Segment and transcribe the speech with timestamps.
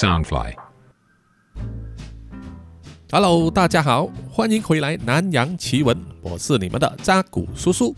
[0.00, 0.54] Soundfly。
[3.12, 7.92] Hello，大家好，欢迎回来《南洋奇闻》，我是你们的扎古叔叔。《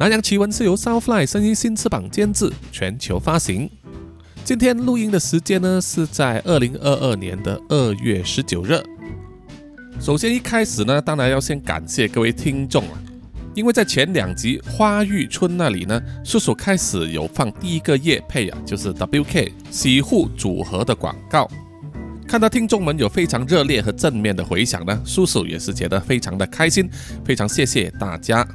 [0.00, 3.70] 南洋奇闻》是由 Soundfly 声音新翅膀监制，全球发行。
[4.42, 8.82] 今天录音的时间呢是在二零二二年的二月十九日。
[10.00, 12.98] 首先一开始呢，当然要先感谢各位听众了，
[13.54, 21.46] 因为在前两集花玉村那里呢，叔叔开始有放第一个夜配啊，就是 WK 洗护组合的广告。
[22.26, 26.88] 看到听众们有非常热烈和正面的回响呢，叔叔也是觉得非常的开心，
[27.24, 28.46] 非常谢谢大家。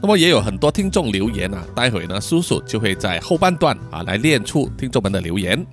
[0.00, 5.66] 那么也有很多听众留言啊，待会呢叔叔就会在后半段啊来念出听众们的留言。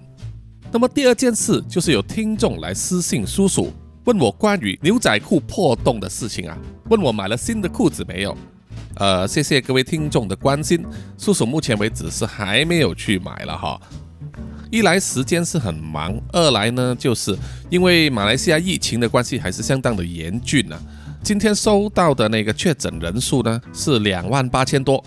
[0.73, 3.72] 那么第二件事就是有听众来私信叔叔，
[4.05, 6.58] 问我关于牛仔裤破洞的事情啊，
[6.89, 8.38] 问我买了新的裤子没有。
[8.95, 10.86] 呃，谢谢各位听众的关心，
[11.18, 13.80] 叔叔目前为止是还没有去买了哈。
[14.70, 17.38] 一来时间是很忙，二来呢，就是
[17.70, 20.80] 因为马来西亚疫情的关系还是相当的严峻啊。
[21.23, 25.03] 今天收到的那个确诊人数呢是两万八千多，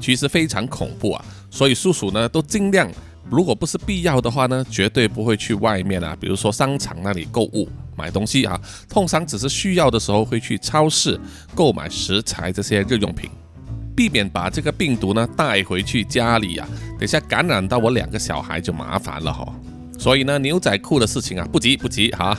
[0.00, 1.24] 其实非常恐怖啊。
[1.50, 2.90] 所以叔叔呢都尽量，
[3.30, 8.60] 如果不是必要的话呢，绝对不会去外面啊，比如说商场那里购物买东西啊。
[8.88, 11.18] 通常只是需要的时候会去超市
[11.54, 13.30] 购买食材这些日用品。
[13.96, 19.50] 避免把这个病毒呢带回去家里啊，等下感染到我两个小孩就麻烦了哈。
[19.98, 22.38] 所以呢，牛仔裤的事情啊，不急不急哈。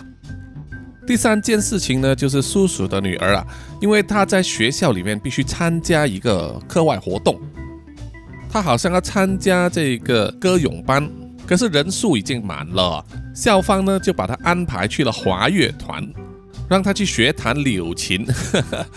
[1.08, 3.48] 第三件事情呢，就是叔叔的女儿啊，
[3.82, 7.42] 因为她在学校里面必须参加一个课外活动，
[8.52, 11.10] 她好像要参加这个歌咏班，
[11.48, 13.04] 可是人数已经满了，
[13.38, 16.04] 校方呢就把她安排去了华乐团，
[16.68, 18.26] 让她去学弹柳琴。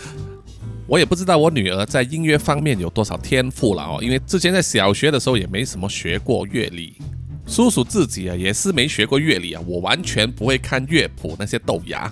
[0.89, 6.97] 我也不知道我女儿在音乐方面有多少天赋了哦，因为之前在小学的时候也没什么学过乐理。
[7.45, 12.11] 叔叔自己啊也是没学过乐理啊，我完全不会看乐谱那些豆芽，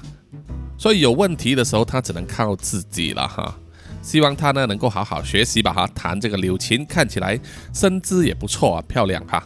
[0.78, 3.58] 所以有问题的时候他只能靠自己了哈。
[4.04, 7.40] 希望他呢能够好好学习吧哈，弹这个柳琴看起来
[7.74, 9.44] 身姿也不错啊，漂亮哈。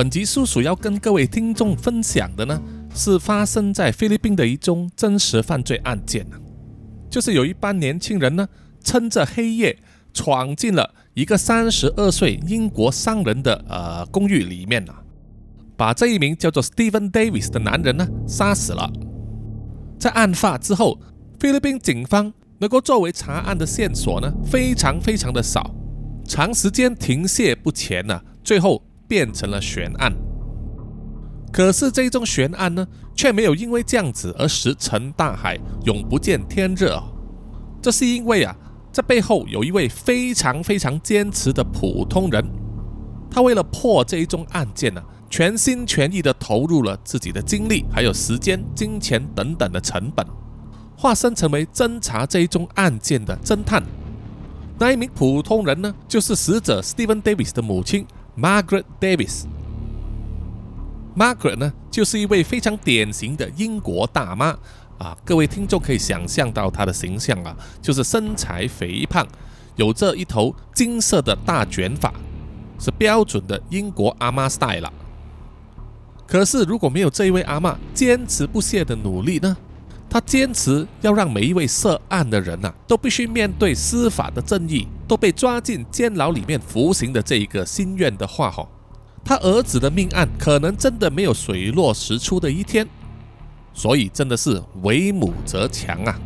[0.00, 2.58] 本集叔叔要跟各位听众分享的呢，
[2.94, 6.38] 是发生在菲律宾的一宗真实犯罪案件呢。
[7.10, 8.48] 就是有一班年轻人呢，
[8.82, 9.76] 趁着黑夜
[10.14, 15.02] 闯进了一个三十二岁英国商人的呃公寓里面啊，
[15.76, 18.90] 把这一名叫做 Stephen Davis 的男人呢杀死了。
[19.98, 20.98] 在案发之后，
[21.38, 25.74] 菲律宾警方能够作为查案的线索呢，非常非常的少，
[26.26, 30.14] 长时间停歇不前呢，最后变成了悬案。
[31.52, 36.88] 可是这一宗悬案呢，却没有因为这样子而石沉大海，永不见天日。
[37.82, 38.56] 这是因为啊，
[38.92, 42.44] 这背后有一位非常非常坚持的普通人，
[43.28, 50.24] 他为了破这一宗案件呢，全心全意的投入了自己的精力、还有时间、金钱等等的成本，
[50.96, 53.82] 化身成为侦查这一宗案件的侦探。
[54.78, 58.06] 那一名普通人呢，就是死者 Steven Davis 的母亲
[58.40, 59.44] Margaret Davis。
[61.14, 64.56] Margaret 呢，就是一位非常典型的英国大妈
[64.98, 69.26] 啊，各位听众可以想象到她的形象啊，就是身材肥胖，
[69.76, 72.12] 有着一头金色的大卷发，
[72.78, 74.92] 是标准的英国阿妈 style 了。
[76.26, 79.54] 可是如果没有这一位阿妈坚持不懈的努力呢，
[80.10, 88.66] 他坚持要让每一位涉案的人呐，都必须面对司法的正义，都被抓进监牢里面服刑的这一个心愿的话，哈。
[89.24, 92.88] 他儿子的命案可能真的没有水落石出的一天，
[93.72, 96.18] 所以真的是为母则强啊！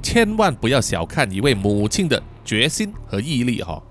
[0.00, 3.82] 千万不要小看一位母亲的决心和毅力哈。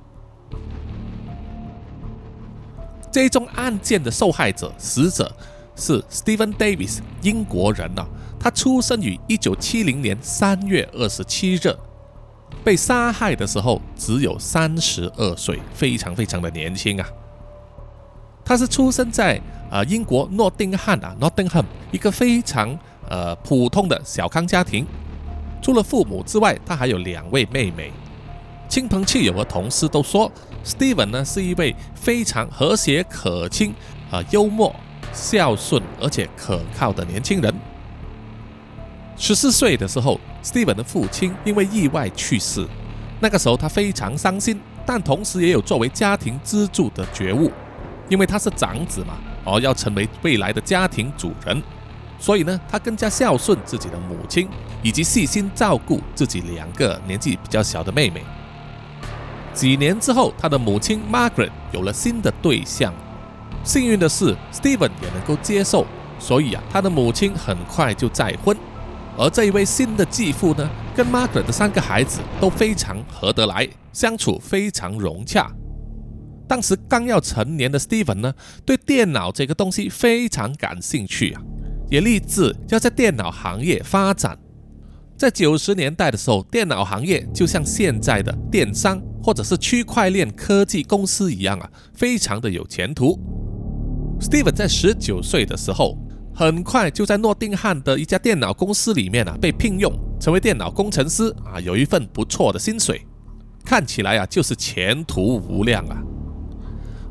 [3.11, 5.35] 这宗案件的受害者死者
[5.75, 8.07] 是 Stephen Davis，英国人啊，
[8.39, 11.75] 他出生于一九七零年三月二十七日，
[12.63, 17.07] 被杀害的时候只有三十二岁，非常非常的年轻啊。
[18.43, 22.77] 他是出生在啊英国诺丁汉啊 Nottingham 一个非常
[23.09, 24.85] 呃普通的小康家庭，
[25.61, 27.91] 除了父母之外，他还有两位妹妹。
[28.69, 30.31] 亲朋戚友和同事都说
[30.63, 33.73] ，Steven 呢是一位非常和谐可亲
[34.11, 34.75] 啊幽默、
[35.13, 37.53] 孝顺而且可靠的年轻人。
[39.17, 42.67] 十四岁的时候，Steven 的父亲因为意外去世，
[43.19, 47.51] 那个时候他非常伤心，但同时也有作为家庭支柱的觉悟。
[48.07, 51.59] 因为他是长子嘛，哦，要成为未来的家庭主人，
[52.19, 54.47] 所以呢，他更加孝顺自己的母亲，
[54.83, 58.23] 以及细心照顾自己两个年纪比较小的妹妹。
[59.55, 62.93] 几年之后，他的母亲 Margaret 有了新的对象，
[63.63, 65.87] 幸运的是，Steven 也能够接受，
[66.19, 68.55] 所以啊，他的母亲很快就再婚。
[69.17, 75.49] 而这一位新的继父呢，跟 Margaret 的三个孩子都非常合得来，相处非常融洽。
[76.47, 78.33] 当时刚要成年的 Steven 呢，
[78.65, 81.41] 对电脑这个东西非常感兴趣啊，
[81.89, 84.37] 也立志要在电脑行业发展。
[85.17, 93.17] 在九十年代的时候，电脑行业就像现在的电商或者是区块链科技公司一样啊，非常的有前途。
[94.19, 95.97] Steven 在十九岁的时候。
[96.35, 99.89] 很快就在诺丁汉的一家电脑公司里面啊被聘用，
[100.19, 103.07] 成为电脑工程师啊，有一份不错的薪水，
[103.63, 106.03] 看起来啊就是前途无量啊。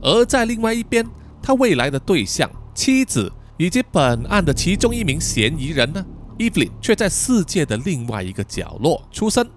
[0.03, 1.07] 而在另外一边，
[1.43, 6.05] 他未来的对象、妻子以及本案的其中一名嫌疑人呢
[6.37, 9.49] ，Evelyn 却在世界的另外一个角落出生。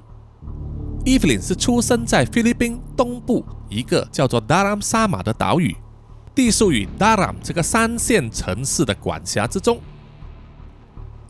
[1.04, 5.76] Evelyn 是出生在菲律宾东部一个叫做达拉姆沙马的岛屿。
[6.38, 9.82] 隶属于 Daram 这个三线城市的管辖之中。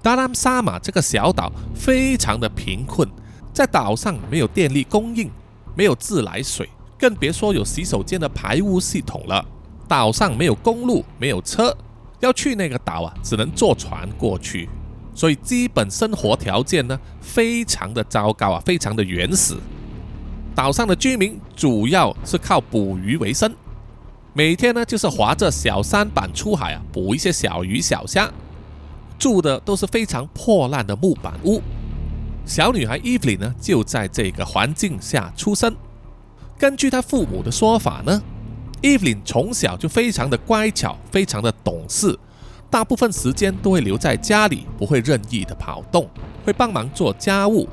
[0.04, 3.10] Daram 沙马这个小岛非常的贫困，
[3.54, 5.32] 在岛上没有电力供应，
[5.76, 6.70] 没有自来水，
[7.00, 9.44] 更别说有洗手间的排污系统了。
[9.88, 11.76] 岛上没有公路，没有车，
[12.20, 14.68] 要去那个岛啊，只能坐船过去，
[15.16, 19.56] 所以基本生活条件呢，非常的糟糕啊，非常的原始。
[20.54, 23.54] 岛上的居民主要是靠捕鱼为生。
[24.38, 28.32] 每天呢，就是划着小舢板出海啊，捕一些小鱼小虾，
[29.18, 31.60] 住的都是非常破烂的木板屋。
[32.46, 35.76] 小女孩 Evelyn 呢，就在这个环境下出生。
[36.56, 38.22] 根据她父母的说法呢
[38.84, 42.16] ，Evelyn 从小就非常的乖巧，非常的懂事，
[42.70, 46.08] 大部分时间都会留在家里，不会任意的跑动，
[46.46, 47.68] 会帮忙做家务。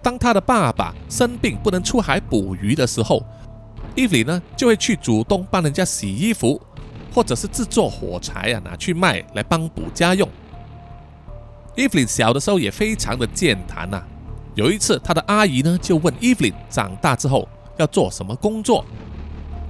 [0.00, 3.20] 当她的爸爸生病不能出海捕鱼的时候，
[3.94, 6.60] 伊芙琳呢，就会去主动帮人家洗衣服，
[7.12, 10.28] 或者是制作火柴啊，拿去卖来帮补家用。
[11.74, 14.02] 伊芙琳小的时候也非常的健谈呐。
[14.54, 18.84] 有一次，他的阿姨呢就问伊芙琳长大之后要做什么工作。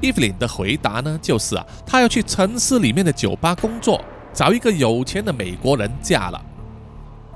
[0.01, 6.41] 伊芙琳的回答呢就是啊，她要去城市里面的酒吧工作，找一个有钱的美国人嫁了。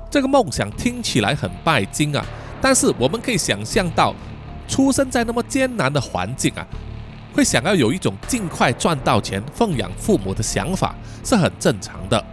[0.09, 2.23] 这个梦想听起来很拜金啊，
[2.61, 4.13] 但是我们可以想象到。
[4.73, 6.65] 出生在那么艰难的环境啊，
[7.31, 12.25] 会想要有一种尽快赚到钱奉养父母的想法是很正常的。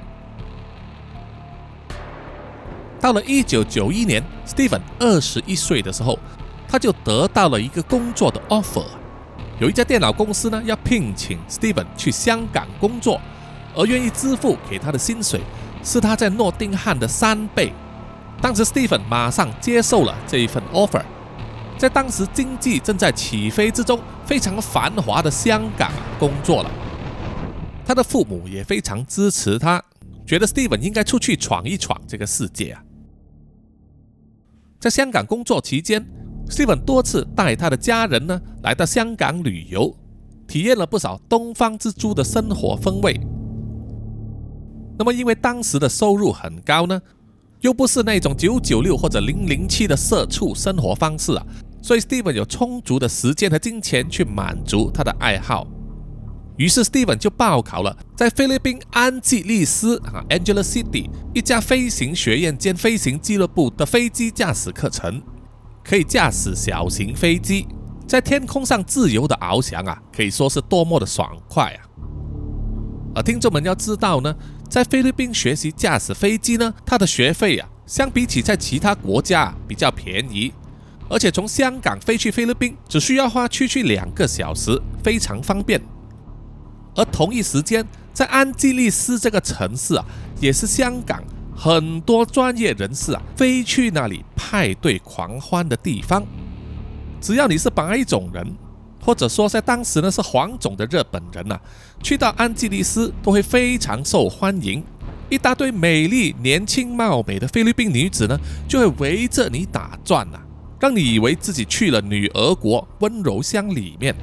[2.99, 6.19] 到了一九九一年，Steven 二十一岁的时候，
[6.67, 8.87] 他就得到了一个工作的 offer，
[9.59, 13.21] 有一家电脑公司呢要聘请 Steven 去香港工作，
[13.75, 15.43] 而愿意支付给他的薪水
[15.85, 17.71] 是他在诺丁汉的三倍。
[18.41, 21.03] 当时 Steven 马上接受了这一份 offer。
[21.81, 26.71] 在当时经济正在起飞之中、非常繁华的香港工作了，
[27.87, 29.83] 他的父母也非常支持他，
[30.27, 32.85] 觉得 Steven 应该出去闯一闯这个世界啊。
[34.79, 36.05] 在香港工作期间
[36.51, 39.97] ，Steven 多次带他的家人呢来到香港旅游，
[40.47, 43.19] 体验了不少东方之珠的生活风味。
[44.99, 47.01] 那么因为当时的收入很高呢，
[47.63, 51.47] 又不是那种九九六或者零零七的社畜生活方式啊。
[51.83, 55.67] 所以，Steven 有充足的时间和金钱去满足他的爱好。
[56.57, 65.23] 于是，Steven 就报考了在菲律宾安吉利斯啊 （Angela City） 一家飞行学院兼飞行俱乐部的飞机驾驶课程，
[65.83, 67.67] 可以驾驶小型飞机
[68.07, 71.81] 在天空上自由的翱翔啊，可以说是多么的爽快啊！
[73.15, 74.37] 而听众们要知道呢，
[74.69, 80.53] 在菲律宾学习驾驶飞机呢，它的学费啊，相比起在其他国家比较便宜。
[81.11, 85.81] 而且从香港飞去菲律宾只需要花区区两个小时，非常方便。
[86.95, 90.05] 而同一时间，在安吉利斯这个城市啊，
[90.41, 91.21] 也是香港
[91.57, 96.25] 很多专业人士啊飞去那里派对狂欢的地方。
[97.21, 98.47] 只要你是白种人，
[99.05, 101.59] 或者说在当时呢是黄种的日本人呐，
[102.03, 104.83] 去到安吉利斯都会非常受欢迎。
[105.29, 108.39] 一大堆美丽、年轻、貌美的菲律宾女子呢，
[108.69, 110.41] 就会围着你打转呐。
[110.81, 114.17] 让你以为自己去了女儿国温柔乡里面。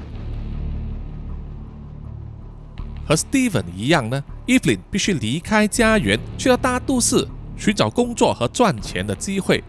[3.08, 9.64] 和 Steven 一样呢，Evelyn 必须离开家园，去到大都市寻找工作和赚钱的机会。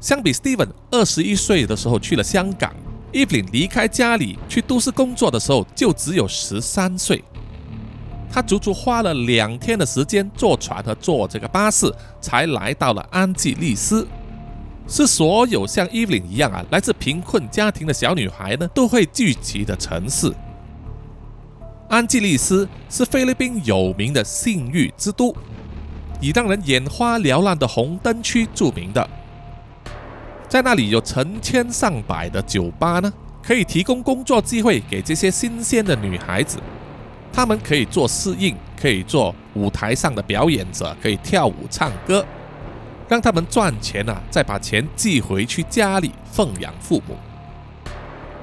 [0.00, 2.72] 相比 Steven 二十一岁的时候去了香港
[3.12, 7.22] ，Evelyn 离开家里去都市工作的时候就只有十三岁。
[8.30, 14.06] 他足足花了两天的时间坐船和坐这个巴士，才来到了安吉利斯。
[14.86, 20.32] 是所有像 Evelyn 一样啊，来自贫困家庭的小女孩呢，都会聚集的城市。
[21.88, 25.34] 安吉利斯是菲律宾有名的性欲之都，
[26.20, 29.08] 以让人眼花缭乱的红灯区著名的。
[30.48, 33.12] 在那里有成千上百的酒吧呢，
[33.42, 36.58] 可以提供工作机会给这些新鲜的女孩子。
[37.32, 42.24] 她们可以做侍应，可以做舞台上的表演者，可以跳舞唱歌。
[43.08, 47.16] 让他们赚钱啊，再把钱寄回去家里奉养父母。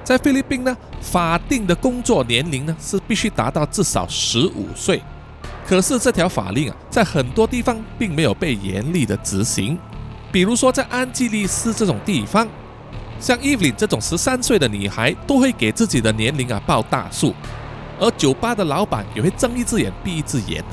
[0.04, 5.00] 在菲律宾呢，法定的工作年龄呢是必须达到至少十五岁。
[5.64, 9.78] 可是这条法令啊，在很多地方并没有被严厉的执行。
[10.32, 12.48] 比如说在安吉利斯这种地方，
[13.20, 17.32] 像伊芙琳这种十三岁的女孩，都会给自己的年龄啊报大数，
[18.00, 20.64] 而酒吧的老板也会睁一只眼闭一只眼。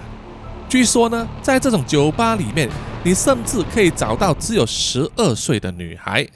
[0.67, 2.67] 据说呢，在这种酒吧里面，
[3.03, 6.27] 你甚至可以找到只有十二岁的女孩。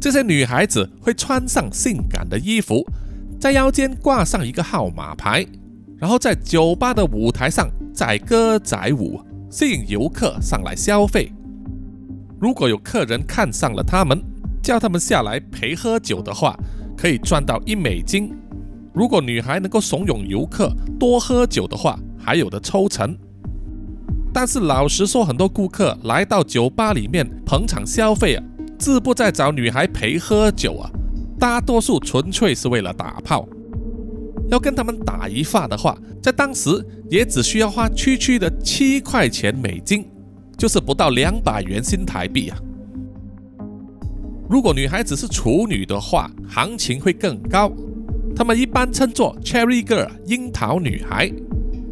[0.00, 2.84] 这些女孩子会穿上性感的衣服，
[3.38, 5.46] 在腰间挂上一个号码牌，
[5.98, 11.30] 然后在酒吧的舞台上载歌载舞，吸引游客上来消费。
[12.40, 14.20] 如果有客人看上了他们，
[14.62, 16.58] 叫他们下来陪喝酒的话，
[16.96, 18.34] 可以赚到一美金。
[18.92, 23.16] 如果女孩能够怂恿游客多喝酒的话，还有的抽成，
[24.32, 28.44] 但是老实说，很多顾客来到酒吧里面捧场消费啊，
[28.78, 30.90] 自不在找女孩陪喝酒啊，
[31.38, 33.46] 大多数纯粹是为了打炮。
[34.50, 36.70] 要跟他们打一发的话，在当时
[37.10, 40.06] 也只需要花区区的七块钱美金，
[40.56, 42.58] 就是不到两百元新台币啊。
[44.48, 47.72] 如果女孩子是处女的话，行情会更高，
[48.36, 51.32] 他们一般称作 Cherry Girl 樱桃女孩。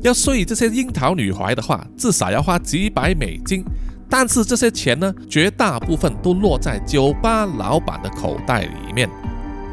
[0.03, 3.63] 要睡这些樱桃女孩的话，至少要花几百美金，
[4.09, 9.09] 但是这些钱呢，绝大部分都落在酒吧老板的口袋里面，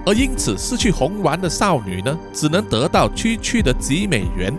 [0.06, 4.54] 而因此失去红丸的少女呢，只能得到区区的几美元。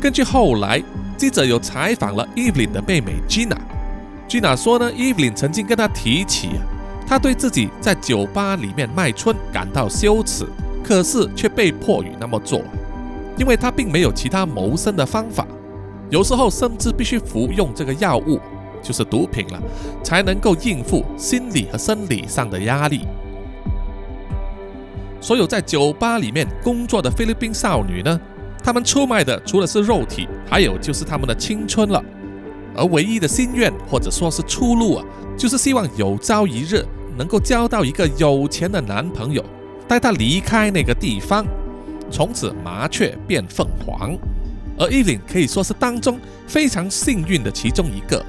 [0.00, 0.82] 根据后来
[1.16, 6.50] 记者有采访了 Evelyn 的妹妹 Gina，Gina 说呢，Evelyn 曾经跟她提起，
[7.06, 10.44] 她对自己在酒吧里面卖春感到羞耻，
[10.82, 12.62] 可是却被迫于那么做。
[13.38, 15.46] 因为他并没有其他谋生的方法，
[16.10, 18.38] 有时候甚至必须服用这个药物，
[18.82, 19.60] 就是毒品了，
[20.02, 23.06] 才能够应付心理和生理上的压力。
[25.18, 28.20] 所有在酒吧里面工作的菲律宾少女呢，
[28.62, 32.04] 她们出卖的除了是肉体，还有就是她们的青春了。
[32.76, 35.04] 而唯一的心愿或者说是出路啊，
[35.38, 36.84] 就是希望有朝一日
[37.16, 39.42] 能够交到一个有钱的男朋友，
[39.92, 41.44] 带他离开那个地方。
[42.10, 44.16] 从此麻雀变凤凰，
[44.78, 48.24] 而伊琳可以说是当中非常幸运的其中一个。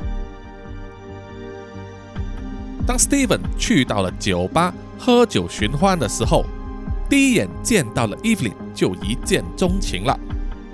[2.86, 6.46] 当 Steven 去到了酒吧喝酒寻欢的时候，
[7.10, 10.20] 第一眼见到了 Evelyn 就一见钟情了，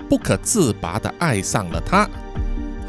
[0.08, 2.10] 不可自拔的爱上了她。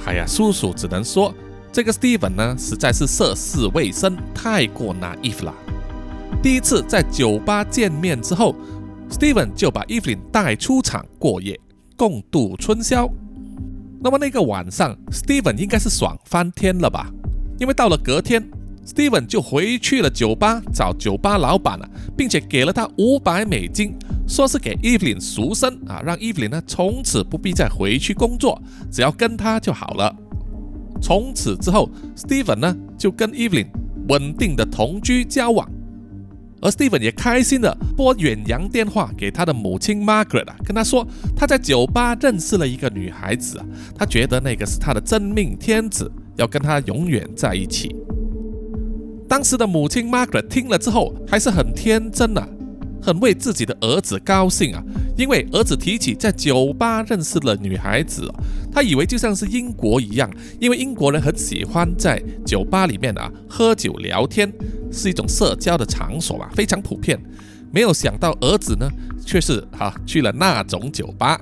[0.08, 1.32] 哎呀，叔叔只能说
[1.72, 5.54] 这个 Steven 呢实在是涉世未深，太过 naive 了。
[6.44, 8.56] 第一次在酒吧见面之后。
[9.12, 11.60] Steven 就把 Evelyn 带出场过夜，
[11.98, 13.12] 共度春宵。
[14.00, 17.12] 那么那个晚上，Steven 应该是爽翻天了吧？
[17.60, 18.42] 因为到了隔天
[18.86, 23.94] ，Steven 就回去了酒吧找酒吧老板了，并且给了他五百美金，
[24.26, 30.16] 说是给 Evelyn 赎身啊，让 Evelyn 呢从此不必再回去工作，只要跟他就好了。
[31.02, 33.68] 从此之后，Steven 呢就跟 Evelyn
[34.08, 35.70] 稳定的同居交往。
[36.62, 43.66] 而 Steven 也开心的拨远洋电话给他的母亲 Margaret 啊，跟他说他在酒吧认识了一个女孩子啊，
[43.98, 47.96] 他觉得那个是他的真命天子，要跟他永远在一起。
[49.28, 52.48] 当时的母亲 Margaret 听了之后还是很天真啊。
[53.02, 54.84] 很为自己的儿子高兴啊，
[55.18, 58.32] 因为儿子提起在酒吧认识了女孩子，
[58.72, 60.30] 他以为就像是英国一样，
[60.60, 64.52] 因为英国人很喜欢在酒吧里面啊喝酒聊天，
[64.92, 67.20] 是一种社交的场所嘛，非常普遍。
[67.74, 68.90] 没有想到儿子呢，
[69.26, 71.40] 却是哈去了那种酒吧。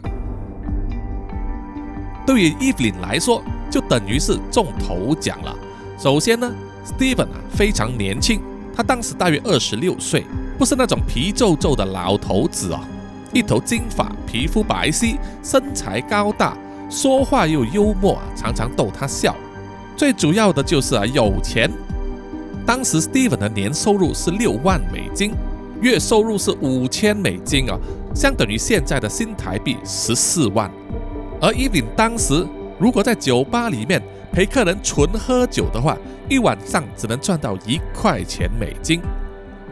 [2.26, 5.58] 对于 Evelyn 来说，就等于是中头奖了。
[5.98, 6.54] 首先呢
[6.86, 8.40] ，Steven 啊非常年轻，
[8.76, 10.24] 他当时大约二十六岁。
[10.60, 12.82] 不是那种皮皱皱的老头子哦，
[13.34, 16.58] 一头金发，皮肤白皙，身材高大，
[16.90, 19.34] 说话又幽默，常常逗他笑。
[19.96, 21.72] 最主要的就是啊，有钱。
[22.66, 25.32] 当时 Steven 的年收入是六万美金，
[25.80, 27.80] 月收入是五千美金啊，
[28.14, 30.70] 相等于现在的新台币十四万。
[31.40, 32.46] 而 Evelyn 当时
[32.78, 35.98] 如果在酒吧里面陪客人纯喝酒的话，
[36.28, 39.00] 一晚上只能赚到一块钱美金。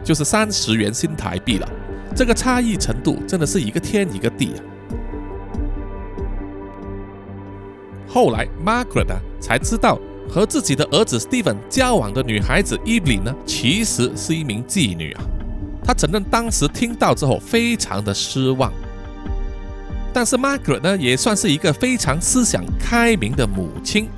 [0.08, 1.68] 就是三十元新台币了，
[2.16, 4.60] 这个差异程度真的是一个天一个地啊！
[8.08, 15.20] 后来 Margaret 啊才知道，和自己的儿子 Stephen 交往的女孩子 Evelyn 呢，其实是一名妓女啊。
[15.84, 18.72] 她承认当时听到之后非常的失望。
[20.10, 24.08] 但是 Margaret 呢，也算是一个非常思想开明的母亲，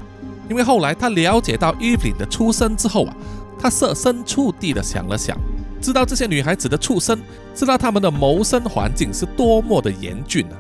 [0.49, 3.17] 因为后来她了解到 Evelyn 的出身之后啊，
[3.59, 5.37] 她设身处地的想了想，
[5.81, 7.19] 知道这些女孩子的出身，
[7.55, 10.57] 知道她们的谋生环境是多么的严峻啊。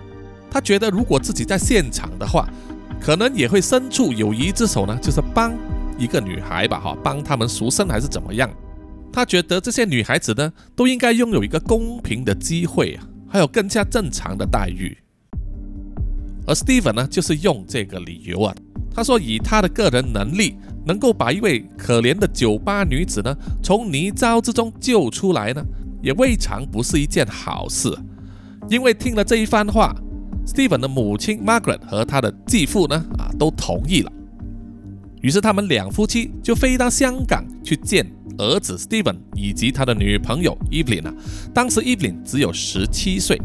[0.50, 2.48] 她觉得如果自己在现场的话，
[3.00, 5.52] 可能也会伸出友谊之手呢，就是帮
[5.98, 8.50] 一个女孩吧，哈，帮她们赎身还是怎么样？
[9.12, 14.96] 他觉得这些女孩子呢，都应该拥有一个公平的机会啊，还有更加正常的待遇。
[16.46, 18.54] 而 Steven 呢，就是用这个理由啊，
[18.94, 20.56] 他说以他的个人能力，
[20.86, 25.62] 能够把一位可怜的酒吧女子呢，从泥沼之中救出来呢，
[26.02, 27.88] 也未尝不是一件好事。
[28.68, 29.94] 因为听了这一番话。
[30.46, 34.10] Steven 的母亲 Margaret 和他的继父呢，啊，都同意了。
[35.20, 38.04] 于是他们两夫妻就飞到香港去见
[38.38, 41.14] 儿子 Steven 以及他的女朋友 Evelyn 啊。
[41.54, 43.38] 当时 Evelyn 只有十七岁，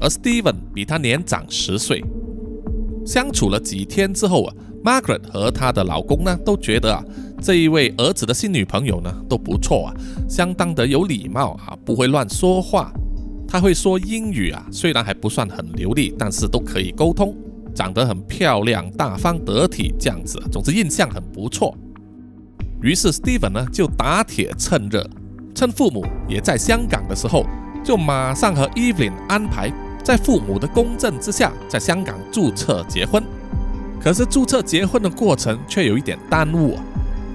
[0.00, 2.02] 而 Steven 比他年长十岁。
[3.04, 7.04] 相处了几天之后啊，Margaret 和她的老公呢，都觉得啊，
[7.42, 9.94] 这一位儿子的新女朋友呢都不错啊，
[10.28, 12.92] 相当的有礼貌啊，不会乱说话。
[13.46, 17.36] 他会说英语啊，虽然还不算很流利，但是都可以沟通。
[17.74, 21.76] 长得很漂亮，大方得体，这样子，总之印象很不错。
[22.80, 25.04] 于是 Steven 呢就打铁趁热，
[25.54, 27.44] 趁父母也在香港的时候，
[27.84, 29.72] 就马上和 Evelyn 安排
[30.04, 33.24] 在父母的公证之下，在香港注册结婚。
[33.98, 36.78] 可是注册结婚的过程却有一点耽误。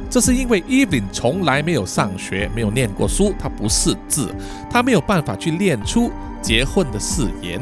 [0.08, 4.34] 这是因为 EVIL 从来没有上学，没有念过书，他不识字，
[4.70, 6.12] 他没有办法去练出
[6.44, 7.60] 结婚的誓言。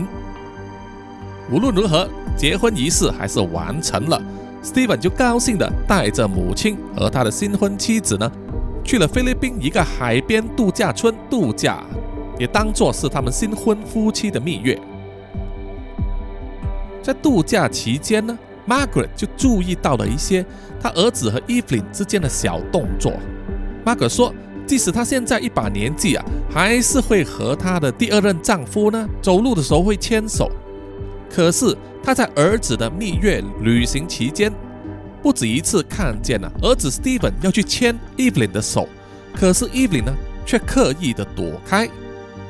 [1.50, 4.22] 无论如何，结婚仪式还是完成了。
[4.62, 8.30] Steven 就高兴地带着母亲和他的新婚妻子呢，
[8.84, 11.82] 去了菲律宾一个海边度假村度假，
[12.38, 14.78] 也当作是他们新婚夫妻的蜜月。
[17.08, 18.38] 在度假期间呢。
[18.68, 20.46] Margaret 就注意到了一些
[20.78, 23.14] 他儿子和 Evelyn 之间的小动作。
[23.86, 30.52] Margaret 说，即使她现在一把年纪啊，还是会和她的第二任丈夫呢走路的时候会牵手。
[31.34, 34.52] 可是她在儿子的蜜月旅行期间，
[35.24, 38.86] 不止一次看见了儿子 Steven 要去牵 Evelyn 的手，
[39.34, 40.14] 可是 Evelyn 呢
[40.46, 41.88] 却刻意的躲开。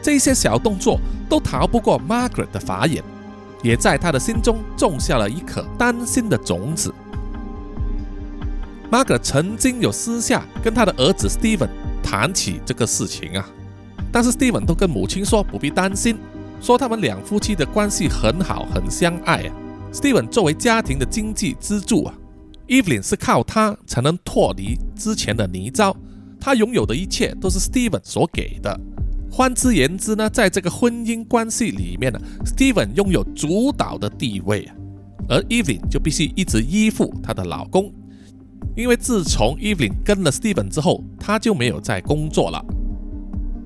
[0.02, 3.04] 这些小动作都逃不过 Margaret 的法眼。
[3.63, 6.93] 也在他的心中种下了一颗担心的种子。
[8.89, 11.70] Margo 曾经有私下跟他的儿子 Steven
[12.02, 13.46] 谈起这个事情啊，
[14.12, 16.17] 但是 Steven 都跟母亲说不必担心，
[16.62, 19.54] 说他们两夫妻的关系很好，很相爱啊。
[19.91, 22.13] Steven 作为家庭的经济支柱啊
[22.67, 25.93] ，Evelyn 是靠他才能脱离之前的泥沼，
[26.39, 28.80] 他拥有的一切都是 Steven 所给的。
[29.30, 34.76] 换之言之呢，在这个婚姻关系里面呢，Steven 拥有主导的地位啊，
[35.30, 37.94] 而 Evelyn 就必须一直依附她的老公，
[38.76, 42.63] 因为自从 Evelyn 跟了 Steven 之后，她就没有再工作了。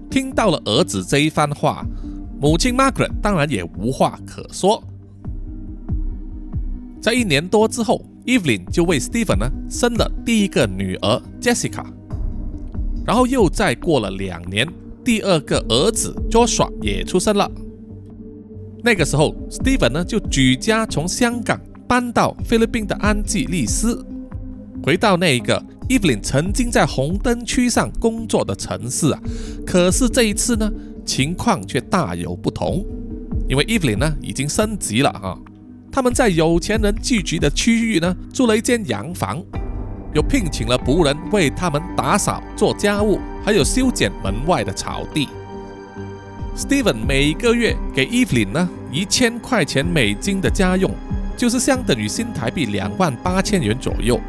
[0.09, 1.85] 听到了儿子这一番话，
[2.41, 4.83] 母亲 Margaret 当然也无话可说。
[6.99, 11.85] 在一年多之后，Evelyn 就为 Steven 呢生了第一个女儿 Jessica，
[13.05, 14.67] 然后又再过了两年。
[15.03, 17.49] 第二个儿子 Joshua 也出生了。
[18.83, 24.03] 那个时候，Steven 呢就举家从香港搬到菲律宾的安吉利斯，
[24.83, 29.19] 回到那一个 Evelyn 曾经在红灯区上工作的城市啊。
[29.65, 30.71] 可是这一次呢，
[31.05, 32.85] 情况却大有不同，
[33.47, 35.37] 因为 Evelyn 呢已经升级了啊。
[35.91, 39.43] 他们在有钱人聚集的区域呢，住了一间洋房。
[40.13, 45.29] 又聘请了仆人为他们打扫、做家务，还有修剪门外的草地。
[46.55, 50.91] Steven 每个月给 Evelyn 呢一千块钱美金的家用，
[51.37, 54.19] 就是相等于新台币两万八千元左右。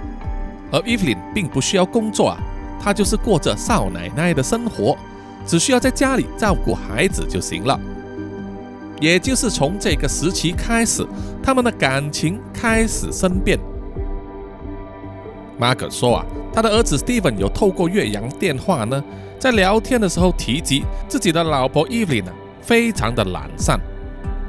[0.70, 2.38] 而 Evelyn 并不需要工作啊，
[2.80, 4.96] 她就是过着少奶奶的生活，
[5.44, 7.78] 只需要在家里照顾孩子就行了。
[9.00, 11.04] 也就是从这个时期开始，
[11.42, 13.58] 他们的感情开始生变。
[15.62, 19.00] Mark 说啊，他的儿子 Steven 有透过岳阳电话呢，
[19.38, 23.78] 在聊天的时候提及自己的老婆 Evelyn 呢，非常的懒散，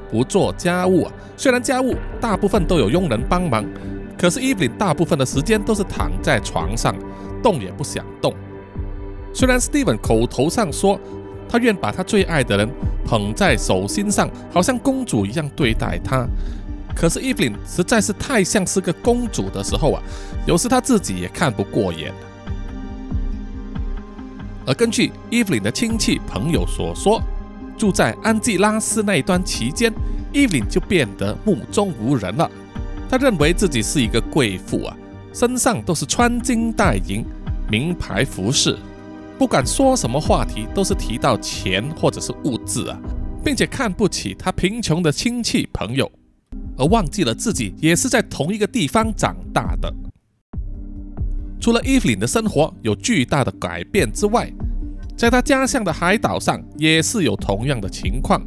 [0.09, 1.11] 不做家务啊。
[1.37, 3.63] 虽然家务大部分都有佣人帮忙，
[4.17, 6.95] 可是 Evelyn 大部分的时间都是躺在床上，
[7.43, 8.33] 动也不想动。
[9.31, 10.99] 虽然 Steven 口头上说
[11.47, 12.67] 他愿把他最爱的人
[13.05, 16.25] 捧在手心上，好像公主一样对待他。
[16.95, 20.01] 可是 Evelyn 实在是太像是个公主的时候啊，
[20.45, 22.13] 有时她自己也看不过眼。
[24.65, 27.21] 而根据 Evelyn 的亲戚朋友所说，
[27.77, 29.91] 住在安吉拉斯那一段期间
[30.31, 32.49] ，Evelyn 就变得目中无人了。
[33.09, 34.95] 她认为自己是一个贵妇啊，
[35.33, 37.25] 身上都是穿金戴银、
[37.69, 38.77] 名牌服饰，
[39.37, 42.97] 不管说什么话题都是提到钱或者是物质啊，
[43.43, 46.09] 并且看不起她贫穷的亲戚朋友，
[46.77, 49.93] 而忘记了自己也是在同一个地方长大的。
[51.59, 54.51] 除了 Evelyn 的生活有巨大的改变之外，
[55.15, 58.41] 在他家乡的海岛上也是有同样的情况。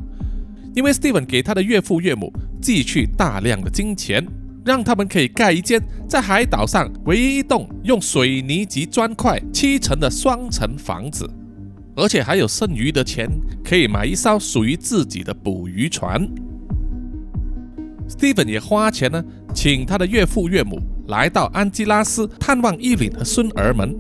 [0.75, 4.27] 因为 Steven 给他的岳父岳母寄去大量的金钱，
[4.63, 11.27] 让他们可以盖一间在海岛上唯一一栋用水泥及砖块砌成的双层房子，
[11.95, 13.27] 而且还有剩余的钱
[13.65, 16.29] 可以买一艘属于自己的捕鱼船。
[18.09, 20.81] Steven 也花钱呢，请他的岳父岳母。
[21.09, 23.97] 来到安吉拉斯探望伊琳和孙儿们，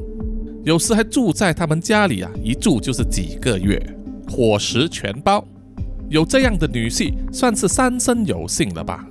[0.64, 3.80] 有时还住在他们家里啊，一住就是几个月，
[4.28, 5.46] 伙食全包。
[6.08, 9.06] 有这样的女婿，算是三生有幸了吧？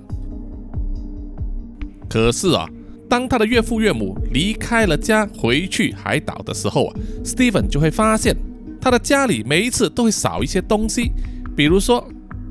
[2.10, 2.68] 可是啊，
[3.10, 8.36] 当他的岳父岳母离开了家，回去海岛的时候啊，Steven 就会发现
[8.82, 11.12] 他的家里每一次都会少一些东西，
[11.56, 12.06] 比如说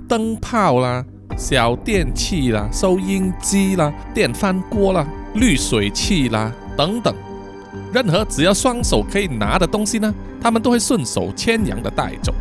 [0.09, 1.04] 灯泡啦、
[1.37, 5.07] 小电器啦、收音机啦、电饭锅啦。
[5.35, 7.12] 滤水器啦，等等，
[7.92, 12.33] 任何只要双手可以拿的东西呢，他们都会顺手牵羊的带走。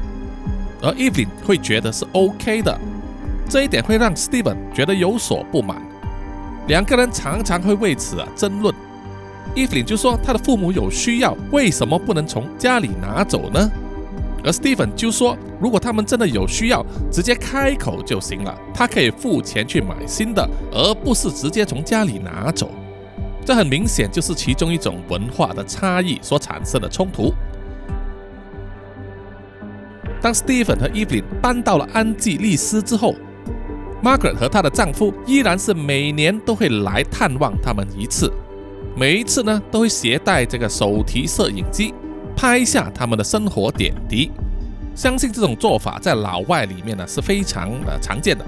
[0.80, 2.80] 而 Evelyn 会觉得是 OK 的，
[3.50, 5.82] 这一点会让 Steven 觉得有所不满。
[6.68, 8.72] 两个人常常会为此啊争论。
[9.56, 13.72] Evelyn 就说他的父母有需要，为什么不能从家里拿走呢？
[14.44, 22.70] 而 Stephen 就说，如果他们真的有需要，直接开口就行了，他可以付钱去买新的，而不是直接从家里拿走。
[23.46, 27.34] 这很明显就是其中一种文化的差异所产生的冲突。
[30.22, 33.14] 当 Stephen 和 Evelyn 搬到了安吉利斯之后
[34.02, 38.32] ，Margaret 和她的丈夫依然是每年都会来探望他们一次，
[38.96, 41.94] 每一次呢都会携带这个手提摄影机
[42.36, 44.32] 拍下他们的生活点滴。
[44.96, 48.46] 相信这种做法在老外里面呢是非常的常见的。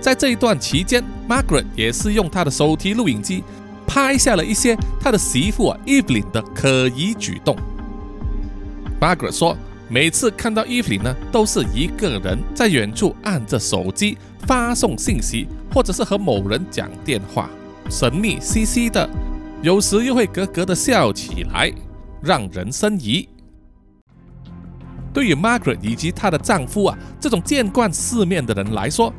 [0.00, 3.44] 在这一段期间，Margaret 也是用她的手提录影机
[3.86, 7.56] 拍下了一些她的媳妇啊 Evelyn 的可疑举动。
[9.00, 9.56] Margaret 说，
[9.88, 17.50] 每次看到 Evelyn 呢，都是一个人在远处按着手机发送信息，或者是和某人讲电话，
[17.90, 19.08] 神秘兮兮的，
[19.62, 21.72] 有时又会咯咯的笑起来，
[22.24, 23.28] 让人生疑。
[25.12, 29.12] 对于 Margaret 以及她的丈夫啊这种见惯世面的人来说，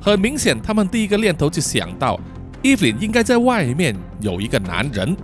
[0.00, 2.20] 很明显，他们第一个念头就想到
[2.62, 5.16] ，Evelyn 应该在外面有一个男人，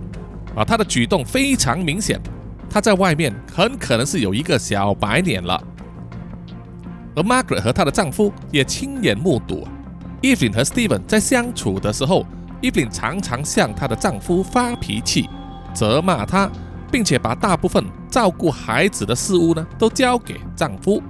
[0.55, 2.19] 啊，她的举动非常明显，
[2.69, 5.61] 他在外面很可能是有一个小白脸了。
[7.15, 9.65] 而 Margaret 和她的丈夫也亲眼目睹
[10.21, 12.25] ，Evelyn 和 Steven 在相处的时候
[12.61, 15.29] ，Evelyn 常常向她的丈夫发脾气，
[15.73, 16.49] 责骂他，
[16.95, 21.03] 并且把大部分照顾孩子的事务呢都交给丈夫。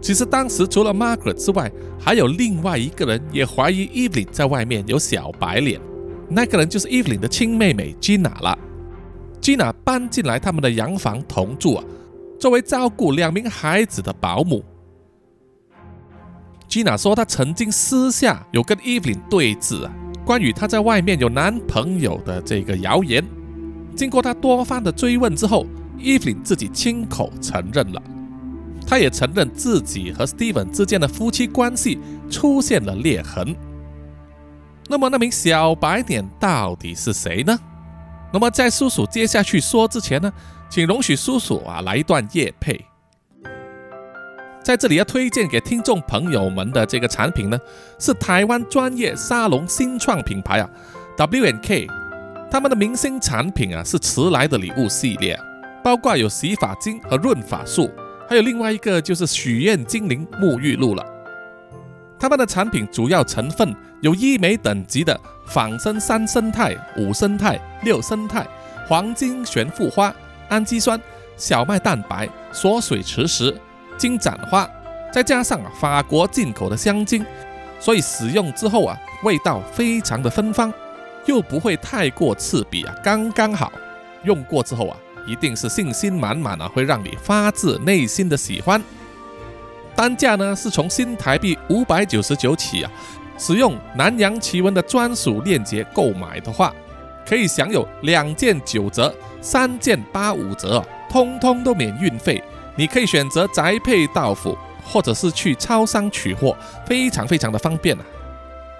[0.00, 1.68] 其实当时除了 Margaret 之外，
[1.98, 5.80] 还有另外一个人也怀疑 Evelyn 在外面有小白脸，
[6.28, 8.56] 那个人就是 Evelyn 的亲妹妹 Gina 了。
[9.40, 11.84] Gina 搬进来他们的洋房同住啊，
[12.38, 14.62] 作为照顾两名孩子的保姆。
[16.68, 19.92] Gina 说她曾经私下有跟 Evelyn 对峙啊，
[20.24, 23.20] 关于她在外面有男朋友的这个谣言。
[23.98, 25.66] 经过他多番的追问之后
[25.98, 28.00] ，Evelyn 自己亲口承认了。
[28.86, 31.98] 他也承认自己和 Steven 之间的夫妻关系
[32.30, 33.56] 出现了裂痕。
[34.88, 37.58] 那么，那名小白脸到底是谁呢？
[38.32, 40.32] 那么，在叔叔接下去说之前呢，
[40.70, 42.80] 请容许叔叔啊来一段夜配。
[44.62, 47.58] 在这里要推荐给听众朋友们的这个产品呢，
[47.98, 50.70] 是台湾专业沙龙新创品牌啊
[51.16, 51.88] ，W N K
[52.50, 55.38] 他们的明星产品啊是迟来的礼物系列，
[55.84, 57.90] 包括有洗发精和润发素。
[58.26, 61.04] 还有另外一个就是许愿精灵沐浴露了。
[62.18, 68.46] 他们的产品主要成分有医美等级的仿生三生态、五生态、六生态、
[68.86, 70.12] 黄金悬浮花、
[70.48, 70.98] 氨基酸、
[71.36, 73.54] 小麦蛋白、锁水磁石、
[73.96, 74.68] 金盏花，
[75.12, 77.24] 再加上法国进口的香精，
[77.78, 80.72] 所以使用之后啊，味道非常的芬芳，
[81.28, 83.70] 又不会太过刺鼻啊，刚刚好。
[84.24, 88.82] 用过之后啊，一定是信心满满啊，会让你发自内心的喜欢。
[89.94, 92.90] 单价呢是从新台币五百九十九起啊，
[93.36, 96.74] 使用南洋奇闻的专属链接购买的话，
[97.26, 102.42] 可以享有两件九折、三件八五折，通通都免运费。
[102.74, 108.04] 你可以选择宅配到府，或者是去超商取货，非常非常的方便啊。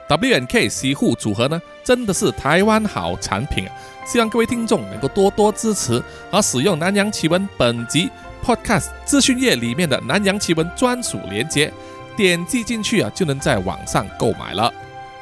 [0.08, 3.74] W N K 洗护组合呢，真的是台湾好产品啊！
[4.06, 8.08] 希望各位听众能够多多支持，而使用南洋奇闻本集
[8.42, 11.70] Podcast 资讯页里面的南洋奇闻专属链接，
[12.16, 14.72] 点击进去啊，就能在网上购买了。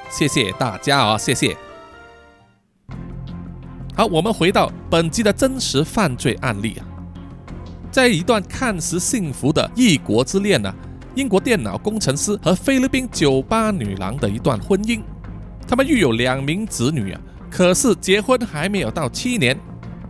[0.08, 1.56] 谢谢大家啊，谢谢。
[3.96, 6.86] 好，我们回到本集的真实犯罪案例啊，
[7.90, 10.72] 在一段看似幸福的异国之恋呢。
[11.16, 15.00] 英国电脑工程师和菲律宾酒吧女郎的一段婚姻，
[15.66, 17.20] 他们育有两名子女啊。
[17.50, 19.58] 可是结婚还没有到七年，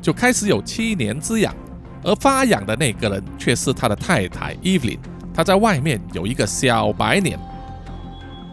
[0.02, 1.54] 就开始有七年之痒，
[2.02, 4.98] 而发痒的那个人却是他的太太 Evelyn。
[5.32, 7.38] 他在外面有一个小白脸，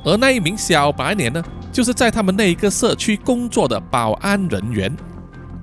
[0.04, 4.96] 而那一名小白脸呢，就是在他们那一个社区工作的保安人员。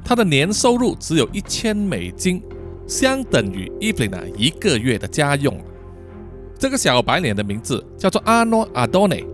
[0.05, 2.43] 他的年收入只有一千美金，
[2.89, 5.57] 相等于 Evelyn 一个月的家用。
[6.61, 9.25] 这个小白脸的名字叫做阿诺阿多内，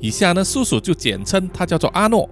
[0.00, 2.30] 以下呢，叔叔就简称他叫做阿诺。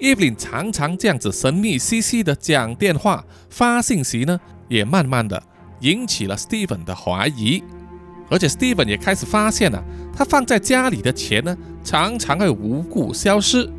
[0.00, 5.40] 伊芙琳常常这样子神秘兮兮的讲电话、发信息呢，也慢慢的
[5.82, 7.62] 引起了 Steven 的怀疑，
[8.28, 9.80] 而且 Steven 也开始发现了，
[10.12, 13.70] 他放在家里的钱呢，常常会无故消失，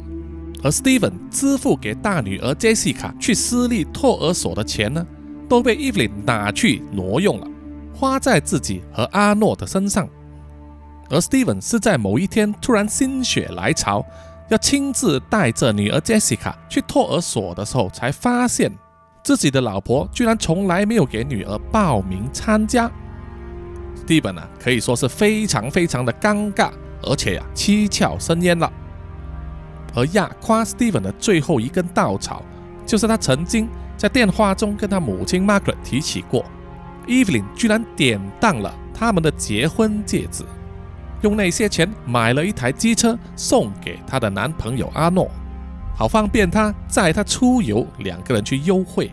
[0.63, 5.06] 而 Steven 支付给大女儿 Jessica 去私立托儿所的钱呢，
[5.49, 7.47] 都被伊芙琳拿去挪用了。
[8.04, 10.06] 花在自己和阿诺的身上，
[11.10, 14.06] 而 Steven 是在某一天突然心血来潮，
[14.50, 18.70] 要亲自带着女儿 Jessica 去托儿所的时候，才发现
[19.24, 22.92] 自己的老婆居然从来没有给女儿报名参加。
[24.06, 26.72] Steven 啊，可以说是非常非常的尴尬，
[27.04, 28.70] 而且呀，七窍生烟了。
[29.96, 32.44] 而压垮 Steven 的最后一根稻草，
[32.86, 36.44] 就是他曾经在电话中跟他母亲 Margaret 提起过。
[37.08, 40.44] Evelyn 居然典当了他们的结婚戒指，
[41.22, 45.30] 用那些钱买了一台机车送给她的男朋友阿诺，
[45.96, 49.12] 好方便他载她出游，两个人去幽会。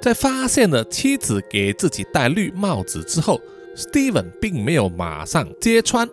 [0.00, 3.40] 在发现了妻子给自己戴绿帽子之后
[3.76, 6.08] ，Steven 并没有马上揭穿，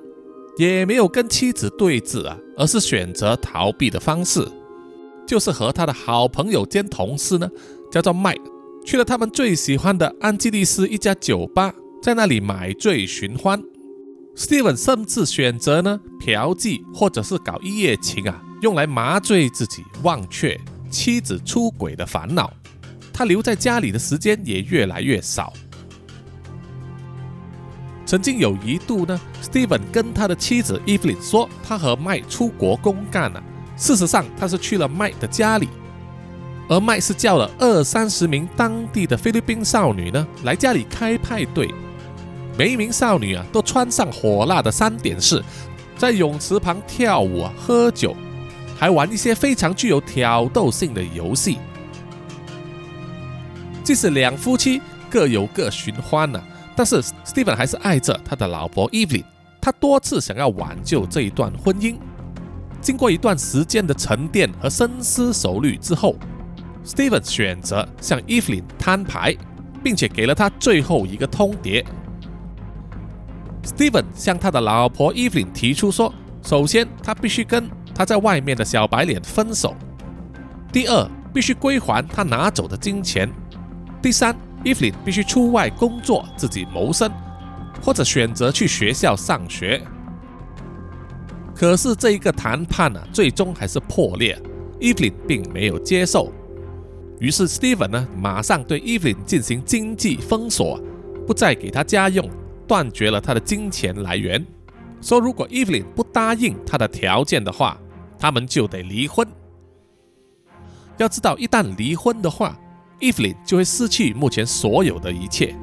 [0.58, 4.44] 也没有跟妻子对峙啊，而是选择逃避的方式，
[5.28, 7.48] 就是和他的好朋友兼同事呢，
[7.92, 8.55] 叫做 Mike。
[8.86, 13.60] 去了他们最喜欢的安吉丽斯一家酒吧，在那里买醉寻欢。
[14.36, 20.60] Steven 甚至选择呢嫖妓或者是搞一夜情啊，用来麻醉自己，忘却
[20.92, 22.54] 妻子出轨的烦恼。
[23.12, 25.52] 他留在家里的时间也越来越少。
[28.06, 33.42] 曾经有一度呢，Steven 跟他的妻子 Evelyn 说，他和麦出国公干了。
[33.76, 35.70] 事实上，他是去了麦的家里。
[36.68, 41.72] 而麦是叫了二三十名当地的菲律宾少女呢，来家里开派对。
[42.58, 45.44] 每一名少女啊，都穿上火辣的三点式，
[45.96, 48.16] 在泳池旁跳舞啊、喝酒，
[48.78, 51.60] 还玩一些非常具有挑逗性的游戏。
[53.84, 56.42] 即使两夫妻各有各寻欢呢，
[56.76, 59.24] 但是 Steven 还是爱着他的老婆 Evelyn。
[59.62, 61.96] 他多次想要挽救这一段婚姻。
[62.82, 66.16] 经过一段时间的沉淀和深思熟虑之后。
[66.86, 69.36] Steven 选择向 Evelyn 摊牌，
[69.84, 71.84] 并且给了他最后一个通牒。
[73.64, 79.72] Steven 向他的老婆 Evelyn 提出说：首先，他必须跟他在外面的小白脸分手；
[80.72, 83.28] 第二，必须归还他拿走的金钱；
[84.00, 87.12] 第三，Evelyn 必须出外工作，自己谋生，
[87.82, 89.82] 或者选择去学校上学。
[91.56, 94.40] 可是这一个谈判呢，最终还是破裂
[94.80, 96.32] ，Evelyn 并没有接受。
[97.20, 100.80] 于是，Steven 呢，马上对 Evelyn 进行经济封锁，
[101.26, 102.30] 不再给他家用，
[102.68, 104.46] 断绝了他的金钱来源。
[105.02, 107.80] 说如果 Evelyn 不答应他的条件的话，
[108.20, 109.26] 他们就得离婚。
[110.98, 112.58] 要知道，一旦离婚的话
[113.00, 115.56] ，Evelyn 就会失去目前所有的一切，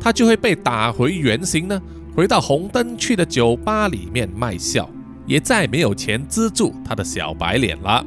[0.00, 1.80] 他就会被打回原形呢，
[2.16, 4.88] 回到红灯区的酒吧里面卖笑，
[5.26, 8.04] 也再没有钱资助他的小白脸了。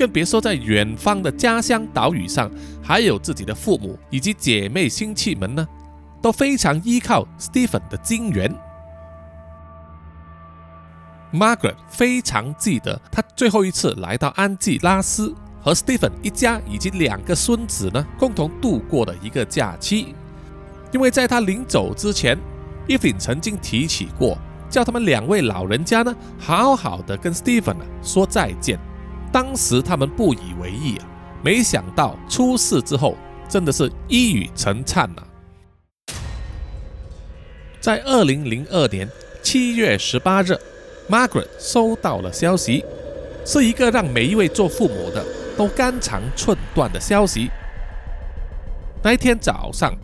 [0.00, 2.50] 更别说在远方的家乡岛屿上，
[2.82, 5.68] 还有自己的父母以及姐妹亲戚们呢，
[6.22, 8.50] 都非常依靠 Stephen 的金援。
[11.34, 20.14] Margaret 非常记得他最后一次来到安吉拉斯，和 Stephen 一家以及两个孙子呢共同度过的一个假期。
[20.92, 22.38] 因为在他临走之前
[22.88, 24.38] ，Evelyn 曾经提起过，
[24.70, 28.80] 叫他们两位老人家呢好好的跟 Stephen 啊说再见。
[29.32, 31.06] 当时他们不以为意啊，
[31.42, 33.16] 没想到出事之后，
[33.48, 35.22] 真的是一语成谶呐。
[37.80, 39.08] 在二零零二年
[39.42, 40.52] 七月十八日
[41.08, 42.84] ，Margaret 收到了消息，
[43.46, 45.24] 是一个让每一位做父母的
[45.56, 47.50] 都肝肠寸断的消息。
[49.02, 49.94] 那一天早上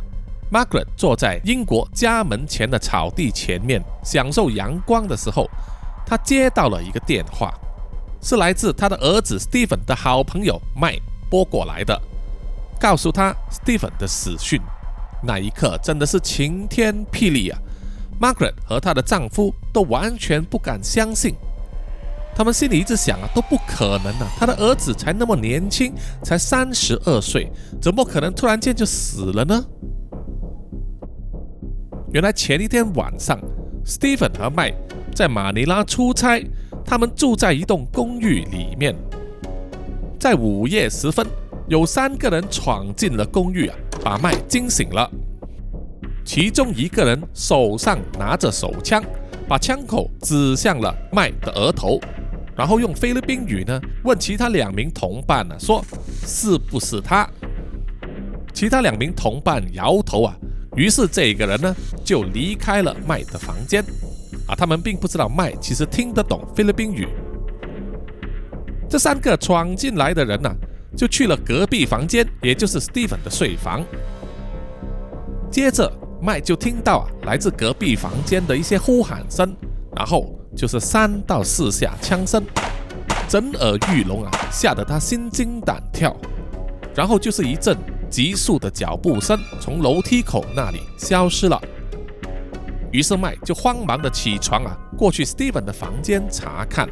[0.50, 5.50] ，Margaret 坐在英国家门前的草地前面享受阳光的时候，
[6.06, 7.52] 她接到了一个电话，
[8.20, 12.00] 是来自她的儿子 Stephen 的好朋友 Mike 拨过来的，
[12.78, 14.60] 告诉他 Stephen 的死讯。
[15.22, 17.58] 那一刻真的是晴天霹雳啊
[18.20, 21.34] ！Margaret 和她的丈夫都完全不敢相信，
[22.34, 27.50] 他们心里一直想啊，都不可能啊，他的儿子才那么年轻，才三十二岁，
[27.80, 29.64] 怎么可能突然间就死了呢？
[32.12, 33.38] 原来前一天晚上
[33.84, 34.76] ，Stephen 和 Mike
[35.14, 36.38] 在马尼拉出差，
[36.86, 38.94] 他们住在一栋公寓里面，
[40.20, 41.26] 在午夜时分，
[41.68, 45.10] 有三个人闯进了公寓啊，把麦惊醒了。
[46.24, 49.02] 其中一个人手上拿着手枪，
[49.48, 52.00] 把枪口指向了麦的额头，
[52.56, 55.84] 然后用菲律宾语呢问其他两名同伴呢说
[56.24, 57.28] 是不是他？
[58.54, 60.36] 其他两名同伴摇头啊，
[60.76, 63.84] 于是这个人呢就离开了麦的房间。
[64.46, 67.06] 啊，他们并不知道麦其实听得懂菲律宾语。
[68.88, 70.50] 这三个闯进来的人呢，
[70.96, 73.84] 就去了隔壁房间，也就是 Steven 的睡房，
[75.50, 75.92] 接着。
[76.18, 79.54] 麦就听到啊，来自隔壁房间的一些呼喊声，
[79.94, 82.42] 然后就是三到四下枪声，
[83.28, 86.16] 震耳欲聋啊，吓得他心惊胆跳。
[86.94, 87.76] 然后就是一阵
[88.08, 91.60] 急速的脚步声从楼梯口那里消失了。
[92.92, 96.88] 于是麦就慌忙的起床啊，过去 Steven 的房间查看，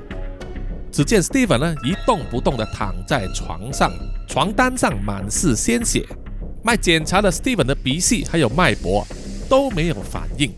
[0.92, 3.92] 只见 Steven 呢一动不动的躺在床上，
[4.28, 6.06] 床单上满是鲜血。
[6.62, 9.06] 麦检查了 Steven 的鼻息还有脉搏，
[9.48, 10.52] 都没有反应。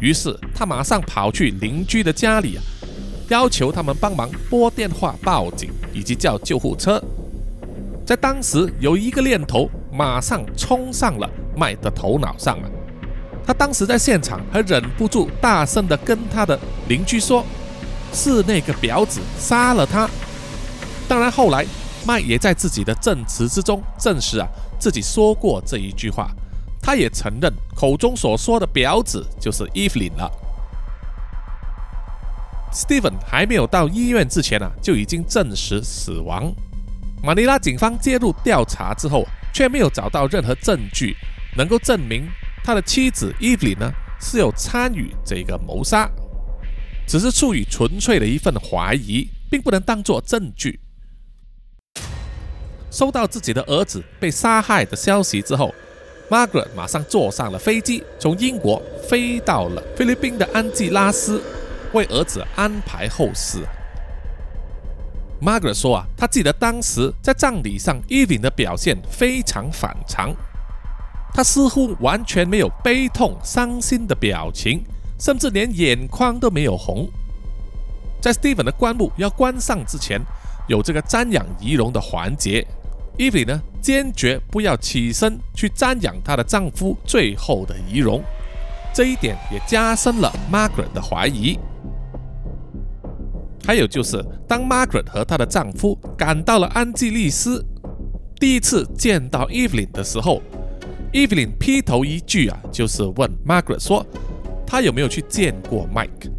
[0.00, 2.62] 于是他马上跑去邻居的家里啊，
[3.28, 7.02] 要求他们帮忙拨电话报警以及叫救护车。
[8.04, 12.70] 在当时有一个念头马上冲上了麦的头脑上了，
[13.46, 17.44] 他当时在现场还忍不住大声的跟他的邻居说
[18.12, 20.10] ：“是那个婊子杀了他。”
[21.06, 21.64] 当然后来
[22.04, 24.48] 麦也在自己的证词之中证实啊。
[24.78, 26.28] 自己说过这一句话，
[26.82, 30.30] 他也承认口中所说的婊子就是 Evelyn 了。
[32.72, 36.52] Steven 还没有到医院之前啊，就已经证实死亡。
[37.22, 41.16] 马尼拉警方介入调查之后，却没有找到任何证据
[41.56, 42.28] 能够证明
[42.66, 46.10] 他的妻子 Evelyn 呢是有参与这个谋杀，
[47.06, 50.80] 只是出于纯粹的一份怀疑，并不能当作证据。
[52.90, 55.72] 收到自己的儿子被杀害的消息之后
[56.28, 61.40] ，Margaret 马上坐上了飞机，从英国飞到了菲律宾的安吉拉斯，
[61.92, 63.60] 为儿子安排后事。
[65.40, 70.34] Margaret 说啊，他记得当时在葬礼上，Evelyn 的表现非常反常，
[71.32, 74.82] 他似乎完全没有悲痛、伤心的表情，
[75.18, 77.08] 甚至连眼眶都没有红。
[78.20, 80.20] 在 Steven 的棺木要关上之前，
[80.66, 82.66] 有这个瞻仰仪容的环节。
[83.18, 88.22] 伊芙呢，坚决不要起身去瞻仰她的丈夫最后的仪容，
[88.92, 91.58] 这一点也加深了 Margaret 的怀疑。
[93.64, 97.64] 还有就是，当 Margaret 和她的丈夫赶到了安吉丽斯，
[98.38, 100.42] 第一次见到 Evie 的时候
[101.16, 104.04] ，Evelyn 劈头一句啊，就是问 Margaret 说，
[104.66, 106.30] 她有没有去见过 Mike。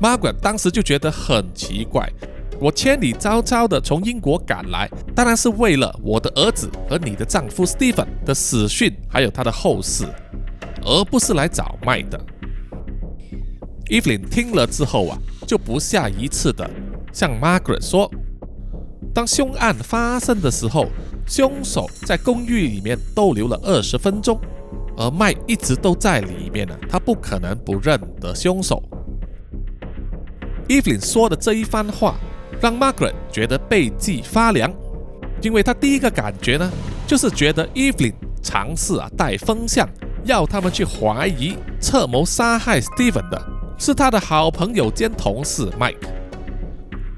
[0.00, 2.10] Margaret 当时就觉得很奇怪。
[2.58, 10.06] 我千里迢迢的从英国赶来，当然是为了我的儿子和你的丈夫 Stephen 的死讯，还有他的后事，
[10.82, 12.18] 而不是来找麦的。
[13.90, 16.68] Evelyn 听了之后啊，就不下一次的
[17.12, 18.10] 向 Margaret 说，
[19.12, 20.86] 当凶案发生的时候，
[21.26, 24.40] 凶手在公寓里面逗留了二十分钟，
[24.96, 28.82] 而麦一直都在里面呢，他不可能不认得凶手。
[30.68, 32.14] Evelyn 说的这一番话。
[32.60, 34.72] 让 Margaret 觉得背脊发凉，
[35.42, 36.70] 因为他第一个感觉呢，
[37.06, 39.86] 就是觉得 Evelyn 尝试啊带风向，
[40.24, 43.46] 要他们去怀疑策谋杀害 Steven 的
[43.76, 45.96] 是他的好朋友兼同事 Mike。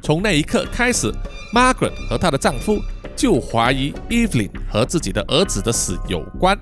[0.02, 1.12] 从那一刻开始
[1.54, 2.80] ，Margaret 和她的丈夫
[3.16, 6.56] 就怀疑 Evelyn 和自己的儿子的死有关，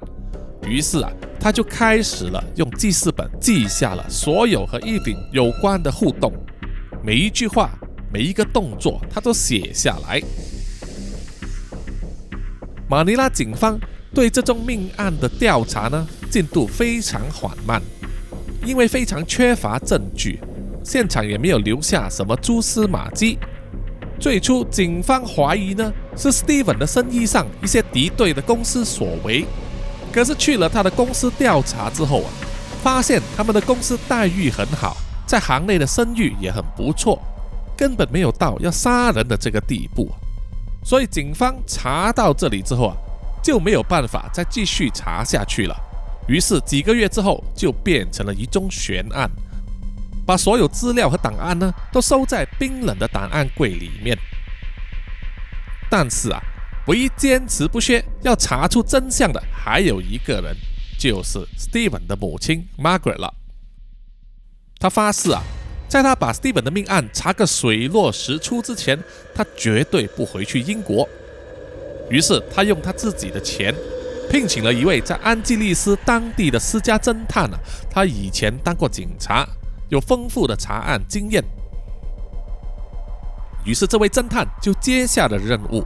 [0.65, 6.33] 于是啊，他就开始了用记事本记下了所有和 Evelyn 有关的互动，
[7.03, 7.77] 每一句话、
[8.13, 10.23] 每一个动作，他都写下来。
[12.89, 13.77] 马尼拉警方
[14.15, 17.83] 对这宗命案的调查呢，进度非常缓慢，
[18.65, 20.39] 因为非常缺乏证据，
[20.85, 23.41] 现场也没有留下什么蛛丝马迹。
[24.25, 29.45] 最初，警方怀疑呢是 Steven 的生意上一些敌对的公司所为，
[30.11, 32.31] 可是去了他的公司调查之后啊，
[32.83, 34.97] 发现他们的公司待遇很好，
[35.27, 37.21] 在行内的声誉也很不错，
[37.77, 40.09] 根本没有到要杀人的这个地步。
[40.83, 42.97] 所以警方查到这里之后啊，
[43.43, 45.77] 就没有办法再继续查下去了。
[46.29, 49.31] 于是几个月之后，就变成了一宗悬案。
[50.27, 54.17] 把所有资料和档案呢，都收在冰冷的档案柜里面。
[55.91, 56.41] 但是啊，
[56.87, 60.57] 唯一坚持不懈要查出真相的，还有一个人，
[60.99, 63.33] 就是 Steven 的母亲 Margaret 了。
[64.81, 65.43] 他发誓啊，
[65.89, 68.99] 在他把 Steven 的命案查个水落石出之前，
[69.35, 71.09] 他绝对不回去英国。
[72.11, 73.75] 于是他用他自己的钱，
[74.31, 77.59] 聘请了一位在安吉利斯当地的私家侦探啊，
[77.91, 79.47] 他以前当过警察。
[79.89, 81.45] 有丰富的查案经验，
[83.65, 85.85] 于是这位侦探就接下了任务，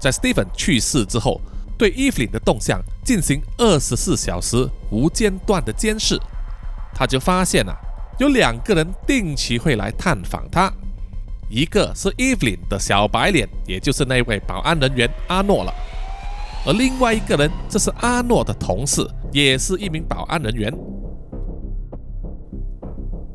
[0.00, 1.40] 在 Stephen 去世之后，
[1.76, 6.18] 对 Evelyn 的动向进行二十四小时无间断的监视。
[6.94, 7.74] 他就发现啊，
[8.18, 10.72] 有两个人定期会来探访他，
[11.48, 15.74] 一个是 Evelyn 的小白脸，也就是那位保安人员阿诺了，
[16.64, 20.72] 而另外一个人，这是阿诺的同事，也是一名保安人员。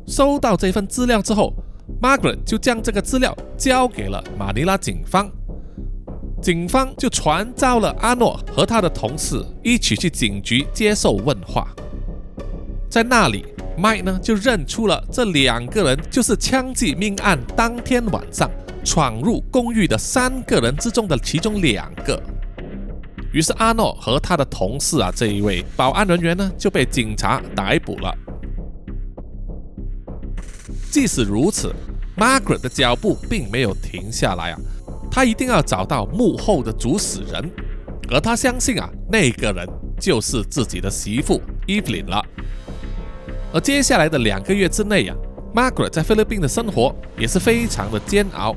[0.09, 1.53] 收到这份资料之后
[2.01, 5.29] ，Margaret 就将这个资料交给了马尼拉警方。
[6.41, 11.67] 警方就传召了阿诺和他的同事一起去警局接受问话。
[12.89, 13.45] 在那里
[13.77, 18.49] ，Mike 呢就认出了这两个人就是枪击命案当天晚上
[18.83, 22.19] 闯入公寓的三个人之中的其中两个。
[23.31, 28.38] 于是阿诺和他的同事啊这一位保安人员呢就被警察逮捕了。
[30.91, 31.73] 即使如此
[32.17, 34.59] ，Margaret 的脚步并没有停下来啊！
[35.11, 37.51] 她一定要找到幕后的主使人，
[38.09, 39.67] 而她相信啊，那个人
[39.99, 42.25] 就是自己的媳妇 Evelyn 了。
[43.53, 45.15] 而接下来的两个月之内啊
[45.53, 48.55] ，Margaret 在菲律宾的生活也是非常的煎熬，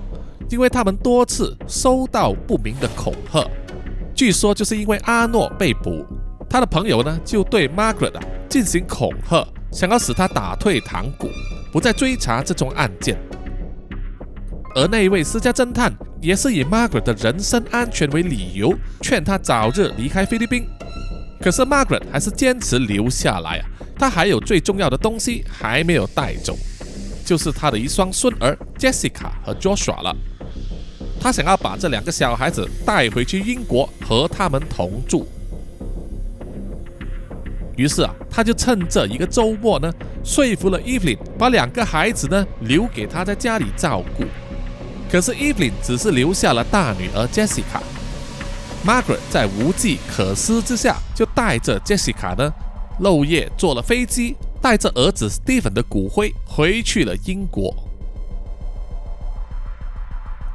[0.51, 3.47] 因为他们多次收到不明的恐吓。
[4.15, 6.05] 据说就是因为阿诺被捕，
[6.49, 11.29] 他的朋友呢就对 Margaret 啊进行恐吓，想要使他打退堂鼓。
[11.73, 13.17] 不再追查这宗案件，
[14.75, 20.67] 而那一位私家侦探也是以 Margaret 的人身安全为理由，劝他早日离开菲律宾。
[21.41, 23.65] 可是 Margaret 还是坚持留下来啊！
[23.99, 26.57] 他还有最重要的东西还没有带走，
[27.25, 30.15] 就是他的一双孙儿 Jessica 和 Joshua 了。
[31.19, 35.27] 他想要把这两个小孩子带回去英国和他们同住。
[37.77, 39.93] 于是啊，他就趁这一个周末呢，
[40.23, 44.25] 说服了 Evelyn 把两个孩子呢留给他在家里照顾。
[45.11, 47.81] 可是 Evelyn 只是留下了大女儿 Jessica。
[48.85, 52.53] Margaret 在无计可施之下，就带着 Jessica 呢，
[53.01, 57.75] 漏夜坐了飞机，带着儿子 Stephen 的骨灰回去了英国。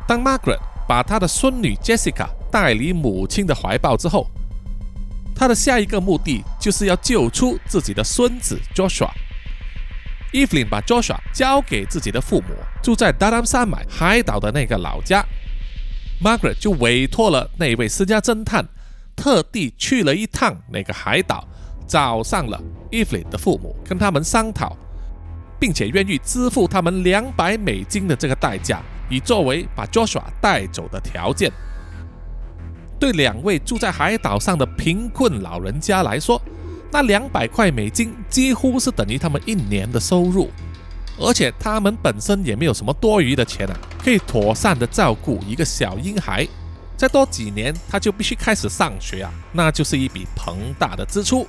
[0.08, 4.28] 当 Margaret 把她的孙女 Jessica 带离母亲的怀抱之后，
[5.38, 9.12] 他的下一个目的就是要救出自己的孙子 Joshua。
[10.34, 15.24] Evelyn 把 Joshua 交给自己的父母，住在达兰山脉海岛的那个老家。
[16.24, 18.68] Margaret 就委托了那位私家侦探，
[19.16, 21.48] 特地去了一趟那个海岛，
[21.88, 22.60] 找上了
[22.90, 24.76] Evelyn 的父母，跟他们商讨，
[25.60, 31.52] 并且愿意支付他们两百美金的这个代价，以作为把 Joshua 带走的条件。
[33.00, 36.42] 对两位住在海岛上的贫困老人家来说，
[36.92, 40.50] 那两百块美金几乎是等于他们一年的收入，
[41.20, 46.48] 而且他们本身也没有什么多余的钱啊，可以妥善的照顾一个小婴孩。
[46.96, 51.46] 再多几年，他就必须开始上学啊，那就是一笔庞大的支出。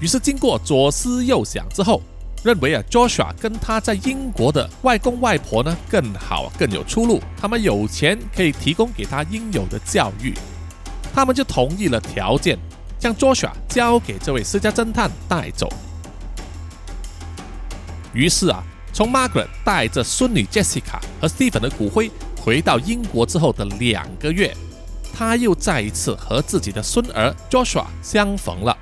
[0.00, 2.02] 于是经过左思右想之后，
[2.44, 7.22] 认为啊，Joshua 跟他在英国的外公外婆呢更好，更有出路。
[7.40, 10.34] 他们有钱可以提供给他应有的教育。
[11.14, 12.58] 他们就同意了条件，
[12.98, 15.68] 将 Joshua 交给这位私家侦探带走。
[18.14, 22.10] 于是啊，从 Margaret 带着孙女 Jessica 和 Stephen 的骨灰
[22.40, 24.54] 回到英国之后的两个月
[25.14, 28.76] 她又再一次和自己的孙儿 Joshua 相逢了。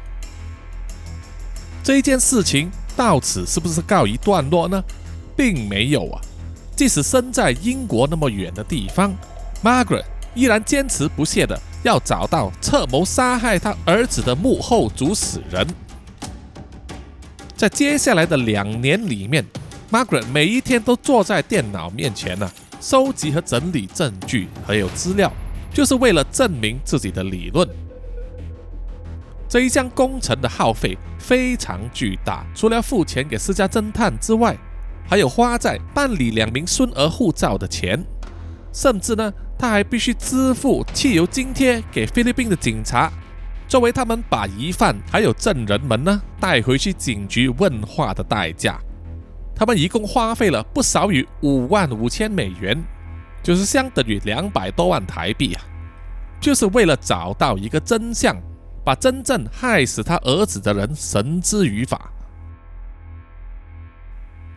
[1.83, 4.83] 这一件事情到此是不是告一段落呢？
[5.37, 6.20] 并没有啊！
[6.76, 9.14] 即使身在英国那么远的地方
[9.62, 10.05] ，Margaret
[10.35, 15.66] 依然坚持不懈的要找到策谋杀害他儿子的幕后主使人。
[17.57, 19.45] 在接下来的两年里面
[19.91, 22.51] ，Margaret 每一天都坐在电脑面前呢，
[22.81, 25.31] 收集和整理证据还有资料，
[25.72, 27.68] 就是为了证明自己的理论。
[29.49, 34.57] 这一项工程的耗费非常巨大，除了付钱给私家侦探之外，
[35.09, 38.03] 还有花在办理两名孙儿护照的钱，
[38.72, 43.12] 甚至呢，他还必须支付汽油津贴给菲律宾的警察，
[43.68, 48.80] 作为他们把疑犯还有证人们呢带回去警局问话的代价。
[49.54, 52.82] 他们一共花费了不少于五万五千美元，
[53.42, 55.62] 就是相等于两百多万台币啊，
[56.40, 58.34] 就是为了找到一个真相。
[58.82, 62.11] 把真正害死他儿子的人绳之于法，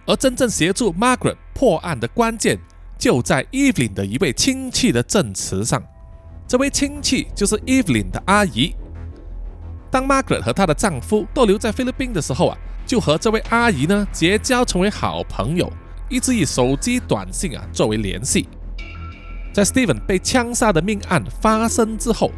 [0.06, 2.58] 而真正协助 Margaret 破案的关键
[3.04, 5.84] 就在 Evelyn 的一位亲戚的证词上。
[6.48, 8.74] 这位亲戚就是 Evelyn 的阿姨。
[9.92, 15.70] 当 Margaret 和她的丈夫都留在菲律宾的时候啊，就和这位阿姨呢结交成为好朋友，
[16.08, 18.48] 一直以手机短信啊作为联系。
[19.52, 22.32] 在 Steven 被枪杀的命案发生之后。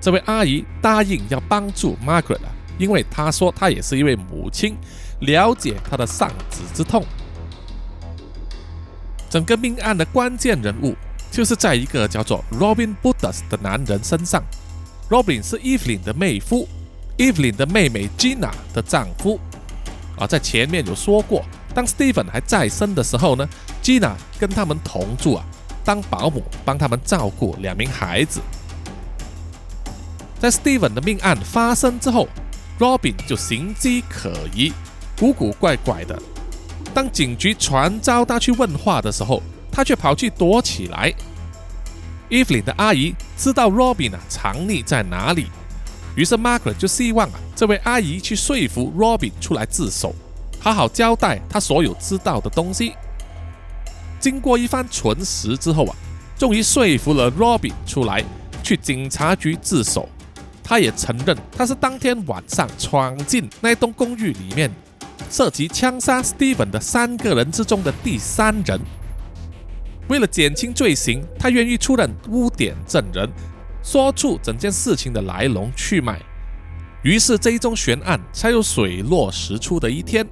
[0.00, 4.76] 这位阿姨答应要帮助 Margaret 啊，因为她说她也是一位母亲，
[5.20, 7.04] 了解她的丧子之痛。
[9.30, 10.94] 整个命案的关键人物
[11.30, 14.42] 就是在一个叫做 Robin Budas 的男人身上。
[15.08, 16.68] Robin 是 Evelyn 的妹夫
[17.16, 19.38] ，Evelyn 的妹妹 Gina 的丈夫。
[20.18, 23.48] 啊，在前面有说过，当 Stephen 还在生的时候呢
[23.82, 25.44] ，Gina 跟他们同住啊，
[25.84, 28.40] 当保姆帮他们照顾两名孩子。
[30.38, 32.28] 在 Steven 的命案发生之后
[32.78, 34.72] ，Robin 就行迹可疑，
[35.18, 36.20] 古古怪怪的。
[36.92, 41.12] 当警局传召他去问话的时候，他却跑去躲起来。
[42.28, 45.46] Evelyn 的阿姨知道 Robin 啊藏匿在哪里，
[46.14, 50.14] 于是 Margaret 就希望啊这位阿姨去说服 Robin 出来自首，
[50.60, 52.94] 好好交代他所有知道的东西。
[54.20, 55.96] 经过一番唇舌之后啊，
[56.38, 58.24] 终于说服了 Robin 出来
[58.62, 60.08] 去警察局自首。
[60.62, 64.70] 他也承认，他是当天晚上闯进那栋公寓里面，
[65.30, 68.78] 涉及枪杀 Steven 的三个人之中的第三人。
[70.08, 73.30] 为了减轻罪行，他愿意出任污点证人，
[73.80, 76.20] 说出整件事情的来龙去脉。
[77.02, 80.26] 于是这一宗悬案才有水落石出的一天。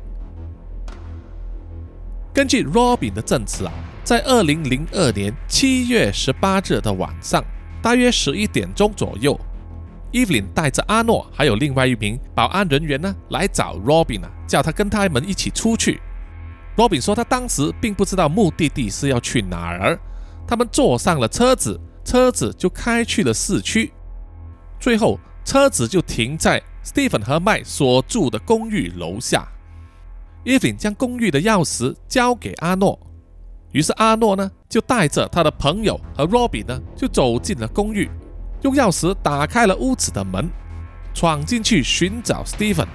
[2.35, 3.73] 根据 Robin 的证词啊，
[4.03, 7.43] 在二零零二年七月十八日的晚上，
[7.81, 9.39] 大约十一点钟左右。
[10.13, 16.01] Evelyn 带着阿诺还有另外一名保安人员呢，来找 Robin 啊，叫他跟他们一起出去。
[16.77, 19.99] Robin 说他当时并不知道目的地是要去哪儿。
[20.47, 23.93] 他们坐上了车子，车子就开去了市区。
[24.81, 29.47] 最后，车子就停在 Stephen 和麦所住的公寓楼下。
[30.45, 32.99] Evelyn 将公寓的钥匙交给阿诺，
[33.73, 38.09] 于是阿诺呢就带着他的朋友和 Robin 呢就走进了公寓。
[38.63, 40.49] 用钥匙打开了屋子的门，
[41.15, 42.87] 闯进去寻找 Stephen。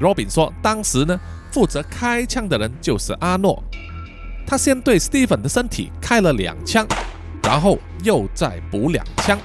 [0.00, 1.18] Robin 说，当时呢，
[1.50, 3.62] 负责开枪的人就是阿诺。
[4.46, 6.86] 他先对 Stephen 的身体开了两枪，
[7.42, 9.38] 然后又再补两枪，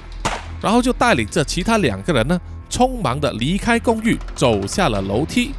[0.60, 2.38] 然后就带领着其他两个人呢，
[2.68, 5.54] 匆忙的离开公寓，走下了楼梯，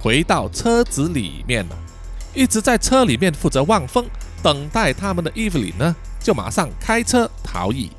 [0.00, 1.76] 回到车子里面了。
[2.34, 4.04] 一直在车里面负责望风
[4.42, 7.90] 等待他们的 Evelyn 呢，就马上开车逃逸。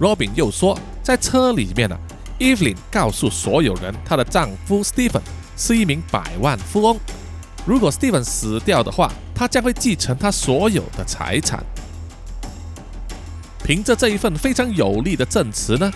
[0.00, 1.96] Robin 又说，在车里面呢
[2.38, 5.20] ，Evelyn 告诉所有人，她的丈夫 Stephen
[5.56, 6.98] 是一名百万富翁。
[7.64, 11.64] 如果 Stephen 死掉的话，他将会继承他所有的财产。
[13.62, 15.90] 凭着这一份非常有力的证词呢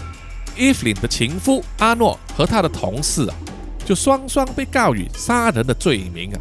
[0.57, 3.36] ，Evelyn 的情夫阿诺和他的同事啊，
[3.84, 6.40] 就双双被告以杀人的罪名啊，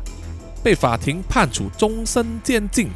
[0.63, 2.89] 被法庭判处终身监禁。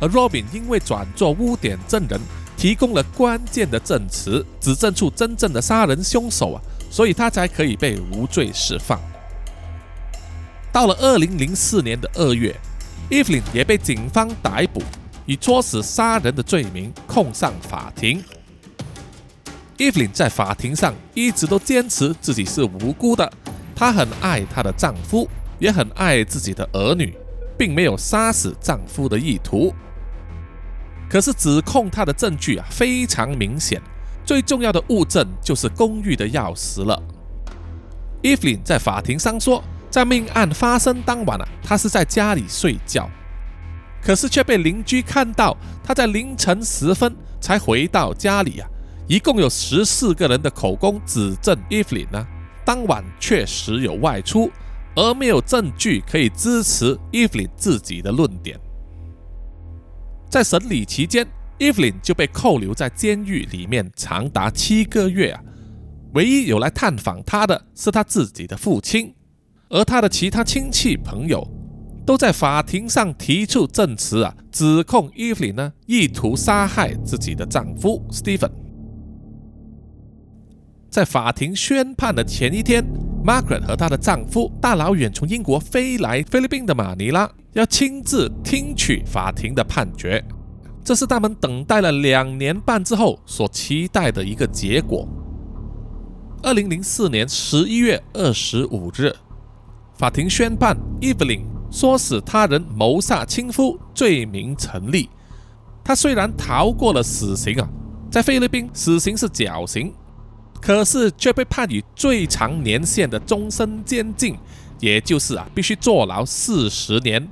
[0.00, 2.20] 而 Robin 因为转做污点证人。
[2.64, 8.98] 提供了关键的证词，指证出真正的杀人凶手啊，所以他才可以被无罪释放。
[10.72, 12.58] 到了二零零四年的二月
[13.10, 14.82] ，Evelyn 也被警方逮捕，
[15.26, 18.24] 以作死杀人的罪名控上法庭。
[19.76, 23.30] Evelyn 在法庭上一直都坚持自己是无辜的，
[23.76, 27.14] 她很爱她的丈夫，也很爱自己的儿女，
[27.58, 29.74] 并没有杀死丈夫的意图。
[31.14, 33.80] 可是指控他的证据啊非常明显，
[34.26, 37.00] 最重要的物证就是公寓的钥匙了。
[38.20, 43.08] 伊芙琳在法庭上说，在命案发生当晚啊，他是在家里睡觉，
[44.02, 48.68] 可是却被邻居看到他在凌晨时分才回到家里啊。
[49.06, 52.26] 一共有十四个人的口供指证伊芙琳呢，
[52.64, 54.50] 当晚确实有外出，
[54.96, 58.58] 而没有证据可以支持伊芙琳自己的论点。
[60.30, 61.26] 在审理期间
[61.58, 65.42] ，Evelyn 就被扣留在监狱里面长达七个月啊。
[66.14, 69.14] 唯一有来探访她的是她自己的父亲，
[69.68, 71.46] 而她的其他亲戚朋友
[72.06, 78.50] 都在法庭上提出证词啊，指控 Evelyn 呢意图杀害自己的丈夫 Stephen。
[80.94, 82.80] 在法庭宣判的前一天
[83.26, 87.28] ，Margaret 和她的丈夫大老远从英国飞来菲律宾的马尼拉。
[87.54, 90.24] 要亲自听取法庭的判决，
[90.84, 95.08] 这是他们等待了两年半之后所期待的一个结果。
[96.44, 99.12] 二零零四年十一月二十五日，
[99.94, 101.42] 法庭宣判，Evelyn
[101.72, 105.10] 唆使他人谋杀亲夫罪名成立。
[105.82, 107.68] 他虽然逃过了死刑啊，
[108.12, 109.92] 在菲律宾死刑是绞刑，
[110.64, 114.34] 可是却被判以最长年限的终身监禁，
[114.80, 117.28] 也就是啊，必须坐牢四十年。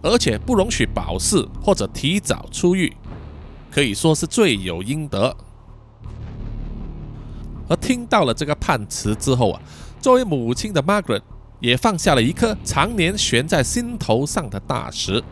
[0.00, 2.94] 而且不容许保释或者提早出狱，
[3.70, 5.34] 可以说是罪有应得。
[7.68, 9.60] 而听到了这个判词之后啊，
[10.00, 11.20] 作为母亲的 Margaret
[11.60, 15.22] 也放下了一颗常年悬在心头上的大石。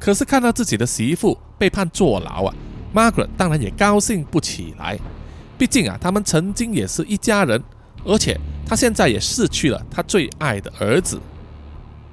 [0.00, 2.54] 可是看到自己的媳妇被判坐牢啊
[2.92, 4.98] ，Margaret 当然也高兴不起来。
[5.58, 7.60] 毕竟啊，他们曾经也是一家人，
[8.04, 11.20] 而且他现在也失去了他最爱的儿子。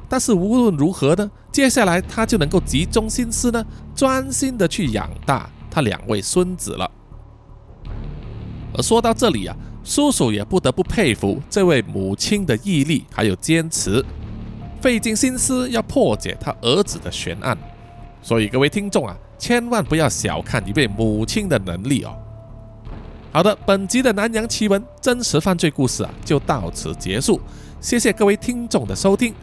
[0.10, 3.64] 但是无论如何呢，接下来他就能够集中心思呢，
[3.96, 6.90] 专心的去养大他两位孙子了。
[8.74, 14.04] 而说到这里啊，叔叔也不得不佩服这位母亲的毅力还有坚持，
[14.82, 17.58] 费尽心思要破解他儿子的悬案。
[18.22, 22.16] 所以各位听众啊，千万不要小看一位母亲的能力哦。
[23.36, 27.38] 好的，本集的南洋奇闻真实犯罪故事啊，就到此结束。
[27.82, 29.36] 谢谢各位听众的收听。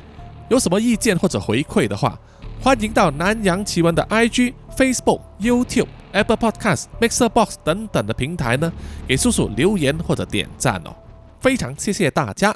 [0.48, 2.18] 有什么意见或者回馈的话，
[2.58, 8.72] 欢迎到南洋奇闻的 IG、Facebook、YouTube、Apple Podcast、Mixer Box 等等的平台呢，
[9.06, 10.96] 给叔叔留言或者点赞哦，
[11.38, 12.50] 非常谢谢大家。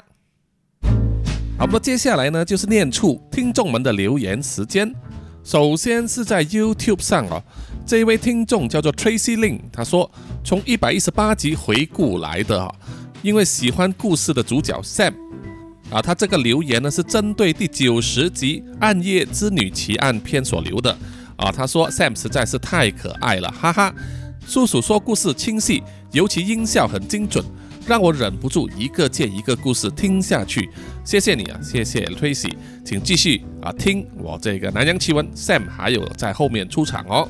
[1.59, 4.91] 好，那么接下来呢，就是念出听众们的留言时间。
[5.43, 7.41] 首先是在 YouTube 上哦，
[7.87, 10.11] 这一位听众叫做 Tracy Lin，他说
[10.43, 12.75] 从一百一十八集回顾来的哈，
[13.21, 15.13] 因为喜欢故事的主角 Sam。
[15.89, 20.91] 啊，他这个留言呢是针对第九十集《暗夜之女奇案篇》所留的。
[21.37, 23.95] 啊，他说 Sam 实在是太可爱了，哈哈。
[24.45, 25.81] 叔叔说故事清晰，
[26.11, 27.41] 尤其音效很精准，
[27.87, 30.69] 让我忍不住一个接一个故事听下去。
[31.05, 32.51] 谢谢你啊，谢谢 Tracy，
[32.83, 37.29] 请继续啊听我这个南洋奇闻，Sam 还有在后面出场哦。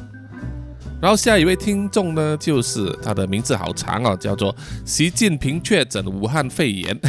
[0.99, 6.99] 然后下一位听众呢，就是他的名字好长哦，叫做习近平确诊武汉肺炎。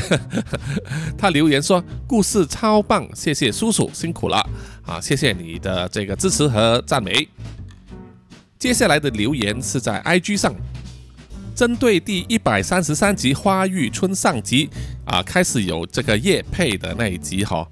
[1.17, 4.37] 他留言说故事超棒，谢谢叔叔辛苦了
[4.85, 7.27] 啊，谢谢你的这个支持和赞美。
[8.59, 10.55] 接下来的留言是在 IG 上，
[11.55, 14.69] 针对第一百三十三集《花玉村》上集
[15.07, 17.67] 啊，开始有这个叶配的那一集哈。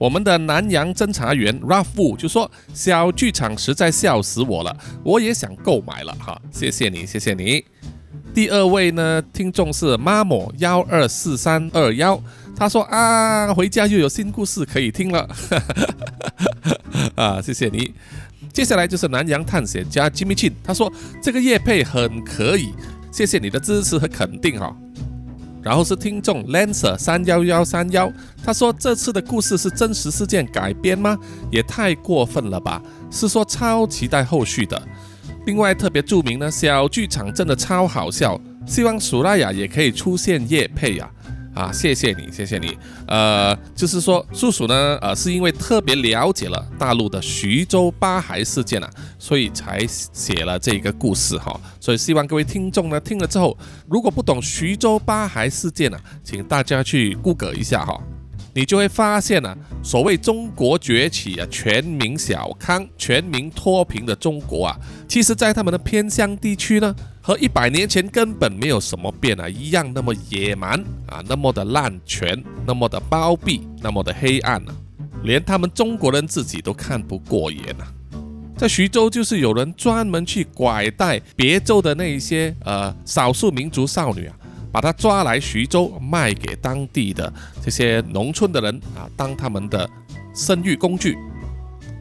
[0.00, 4.74] 我们的南洋侦查员 Ralph 就说：“小剧场实在笑死我了，
[5.04, 7.62] 我也想购买了哈，谢谢你，谢谢你。”
[8.32, 12.18] 第二位呢，听众是 Mamo 幺二四三二幺，
[12.56, 15.28] 他说：“啊，回家又有新故事可以听了。
[17.14, 17.92] ”啊，谢谢你。
[18.54, 20.90] 接下来就是南洋探险家 Jimmy Chin，他说
[21.22, 22.72] ：“这个叶配很可以，
[23.12, 24.74] 谢谢你的支持和肯定哈。”
[25.62, 28.10] 然后是听众 Lancer 三幺幺三幺，
[28.44, 31.18] 他说这次的故事是真实事件改编吗？
[31.50, 32.82] 也太过分了吧！
[33.10, 34.80] 是说超期待后续的。
[35.46, 41.10] 另外特别著名呢，小剧场真的超好笑，希望苏拉雅也可以出现夜配啊。
[41.54, 42.78] 啊，谢谢你，谢谢你。
[43.06, 48.88] 呃，就是说，叔叔呢，呃，是因为特别了解了大陆的徐州八孩事件啊，
[49.18, 51.60] 所以才写了这个故事哈。
[51.80, 53.56] 所以希望各位听众呢，听了之后，
[53.88, 58.00] 如果不懂徐州八孩事件呢，请大家去 Google 一下哈。
[58.52, 64.76] 你就会发现呢，所谓中国崛起啊，全民小康、全民脱贫的中国啊，
[65.08, 66.94] 其实在他们的偏乡地区呢，
[67.30, 74.74] 和一百年前根本没有什么变啊，一样那么野蛮啊，那么的滥权，那么的包庇，那么的黑暗啊，
[75.22, 77.86] 连他们中国人自己都看不过眼啊。
[78.56, 84.34] 在徐州就是有人专门去拐带别州的那一些呃少数民族少女啊，
[84.72, 89.88] 把她抓来徐州卖给当地的这些农村的人啊，当他们的
[90.34, 91.16] 生育工具。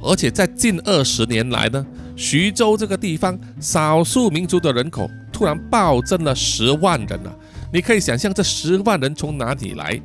[0.01, 5.07] 而且在近二十年来呢，徐州这个地方少数民族的人口
[5.39, 7.33] 突然暴增了十万人啊！
[7.71, 9.97] 你可以想象这十万人从哪里来？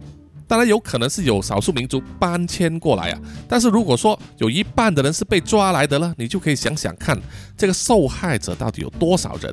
[0.46, 3.18] 当然有可能是有少数民族搬迁过来啊。
[3.48, 7.20] 但是如果说有一半的人是被抓来的呢，你就可以想想看，
[7.56, 9.52] 这个受害者到底有多少人？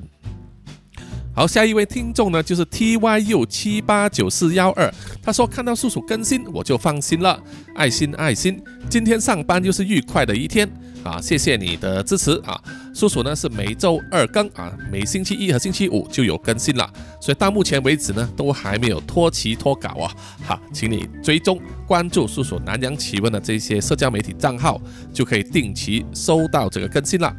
[1.33, 7.41] 好，下一位听众呢，就是 T Y U 七八九四幺二，他说看到叔叔更新，我就放心了，
[7.73, 10.71] 爱心爱心，今天上班又是愉快的一天
[11.03, 12.59] 啊，谢谢你的支持啊，
[12.93, 16.87] 叔叔呢是每周二更啊，每星期一和星期五就有更新了，
[17.19, 24.79] 所以到目前为止呢，都还没有拖期拖稿啊，好，请你追踪关注叔叔南洋奇闻的这些社交媒体账号，
[25.11, 27.35] 就可以定期收到这个更新了。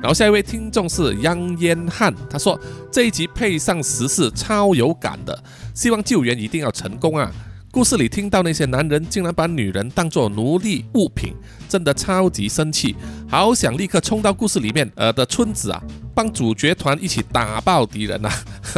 [0.00, 5.42] 然后下一位听众是央烟汉，他说这一集配上时事超有感的，
[5.74, 7.32] 希望救援一定要成功啊！
[7.72, 11.32] 故事里听到那些男人竟然把女人当作奴隶物品，
[11.70, 12.94] 真的超级生气，
[13.26, 15.82] 好想立刻冲到故事里面呃的村子啊，
[16.14, 18.30] 帮主角团一起打爆敌人呐！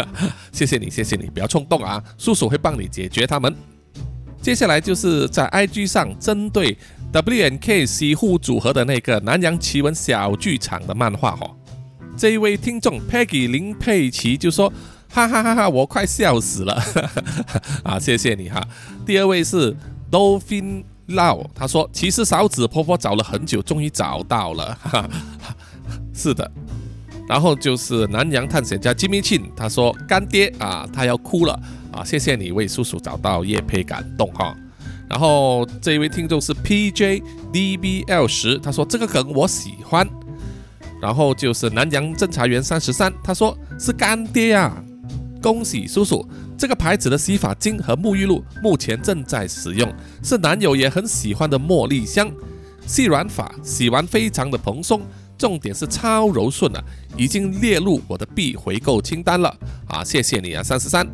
[0.52, 3.52] 谢谢你，谢谢你，不要冲动啊，叔叔会帮你解决他们。
[4.40, 6.78] 接下来就是在 IG 上针对。
[7.10, 11.48] W N K 西户组合的那个南洋奇闻小剧场的漫画哈，
[12.16, 14.72] 这一位听众 Peggy 林佩奇就说：
[15.14, 16.82] 哈哈哈哈，我快笑死了！
[17.84, 18.60] 啊，谢谢你哈。
[19.06, 19.72] 第二位是
[20.10, 24.76] Dolphin Lau，他说：其实嫂子婆婆找了很久，终于找到了。
[24.82, 25.54] 哈哈，
[26.12, 26.50] 是的。
[27.28, 31.56] 然后就是南洋探险家 Jimmy Chin，他说：干爹啊，他要哭了
[31.92, 32.02] 啊！
[32.04, 34.52] 谢谢你为叔叔找到叶佩感动哈。
[35.08, 40.04] 然后这一位听众是 P J D B L 十，他说这个梗我喜欢。
[41.00, 44.82] 然后就是南洋侦查员三十三，他说是干爹啊，
[45.44, 46.26] 恭喜叔叔！
[46.56, 52.32] 这个牌子的洗发精和沐浴露目前正在使用，是男友也很喜欢的茉莉香，
[52.86, 55.02] 细软发，洗完非常的蓬松，
[55.36, 56.82] 重点是超柔顺啊，
[57.14, 59.54] 已经列入我的必回购清单了
[59.86, 60.02] 啊！
[60.02, 61.06] 谢谢你啊，三十三，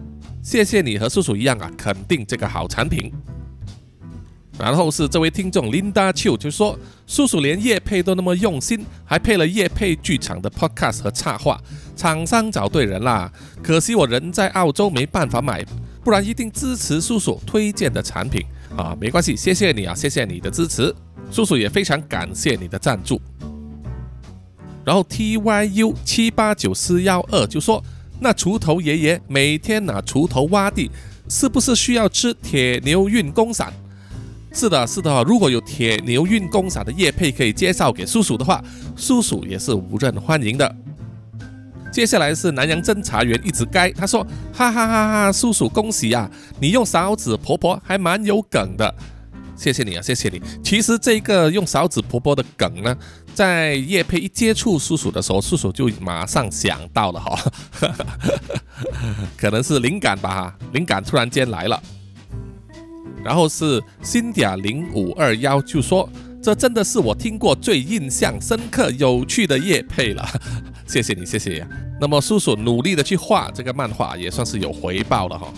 [0.44, 3.12] 谢谢你和叔叔一样啊，肯定这个好产品。
[4.56, 11.58] 然后是这位听众 Linda Chu 就说：“叔叔连叶配都那么用心，还配了叶配剧场的 Podcast 和插画，
[12.00, 13.30] 厂商找对人啦。
[13.62, 15.62] 可惜我人在澳洲没办法买，
[16.02, 18.42] 不然一定支持叔叔推荐的产品
[18.74, 18.96] 啊。
[18.98, 20.94] 没关系，谢谢你啊，谢谢你的支持，
[21.30, 23.20] 叔叔也非常感谢你的赞助。”
[24.82, 27.84] 然后 T Y U 七八九四幺二就说
[28.18, 30.90] ：“那锄头爷爷每天拿锄头挖地，
[31.28, 33.70] 是不是需要吃铁牛运功散？”
[34.52, 38.64] 是的，是的如果有铁牛运功散的叶配可以介绍给叔叔的话，
[38.96, 40.74] 叔叔也是无任欢迎的。
[42.00, 46.30] 接下来是南洋侦查员一直该，他说：哈哈哈哈，叔叔恭喜啊！
[46.58, 48.94] 你用勺子婆婆还蛮有梗的，
[49.54, 50.40] 谢谢你啊，谢谢你。
[50.64, 52.96] 其实这个用勺子婆婆的梗呢，
[53.34, 57.38] 在叶佩一接触叔叔的时候，叔叔就马上想到了哈，
[59.36, 61.82] 可能是灵感吧，灵感突然间来了。
[63.22, 66.08] 然后是新嗲零五二幺就说
[66.42, 70.26] ：“这真的是我听过最印象深刻、有趣的夜配了。
[70.86, 71.66] ”谢谢你，谢谢。
[72.00, 75.52] 那么叔叔努力的去画这个漫画，也算是有回报了哈。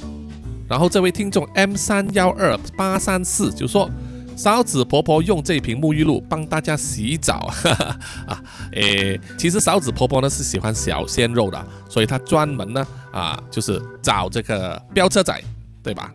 [0.68, 3.88] 然后这位听众 M 三幺二八三四就说
[4.36, 7.52] ：“嫂子婆婆用这瓶沐浴露帮大家洗澡。
[8.26, 15.40] ”啊，诶，其实嫂子婆婆呢是喜欢小鲜肉的，所以她专门呢啊就是找这个飙车仔，
[15.82, 16.12] 对吧？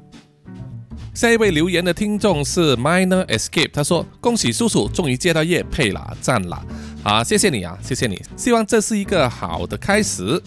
[1.17, 6.63] 下一位留言的听众是 Minor Escape，他说：“恭喜叔叔终于接到叶配了，赞了！
[7.01, 8.21] 啊，谢谢你啊，谢谢你！
[8.35, 10.39] 希望这是一个好的开始。”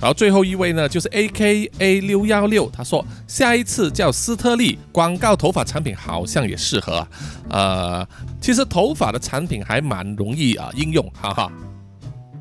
[0.00, 7.06] 然后最后一位呢，就是 AKA 六幺六，他说：“下一次叫斯特利广告头发产品好像也适合。
[7.50, 8.02] 呃，
[8.40, 11.52] 其实头发的产品还蛮容易啊应用，哈哈。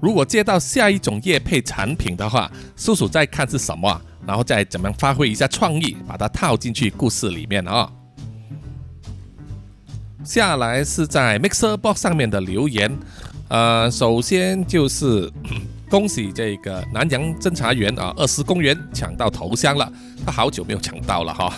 [0.01, 7.89] 如果接到下一种叶配产品的话，叔叔再看是什么。”然后再怎么样发挥一下创意，把它套进去故事里面啊。
[10.23, 12.95] 下来是在 Mixer Box 上面的留言，
[13.47, 15.31] 呃，首先就是
[15.89, 19.91] 恭喜这个南洋侦查员啊，二十公园抢到头香了，
[20.25, 21.53] 他好久没有抢到了哈。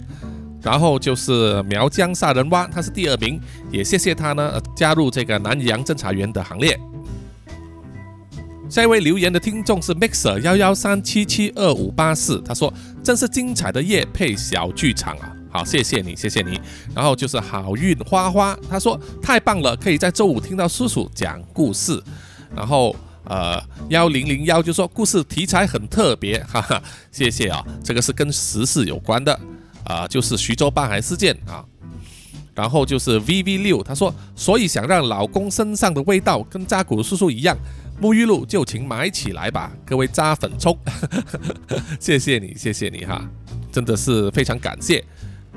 [0.62, 3.40] 然后就是苗疆杀人蛙，他是第二名，
[3.70, 6.80] 也谢谢他呢加入这个南洋侦查员的行列。
[8.68, 15.34] 下一位留言的听众是 Mixer 幺幺三七七二五八四，他说：“真是精彩的夜配小剧场啊！
[15.50, 16.60] 好，谢谢你，谢谢你。
[16.94, 22.00] 然后就是好运花花，他说太棒了，可以在周五听到叔叔讲故事。
[22.54, 22.94] 然后
[23.24, 23.58] 呃
[23.88, 29.40] 幺零零幺就说故事题材很特别， 哈哈，谢谢啊，这个是跟时事有关的
[29.84, 31.64] 啊，就是徐州八海事件啊。
[32.54, 37.56] 然后就是 V V 六，他说所以想让老公身上的味道跟扎古叔叔一样，
[38.00, 40.76] 沐浴露就请买起来吧，各位渣粉冲，
[41.98, 43.20] 谢谢你，谢谢你哈。
[43.72, 45.04] 真的是非常感谢，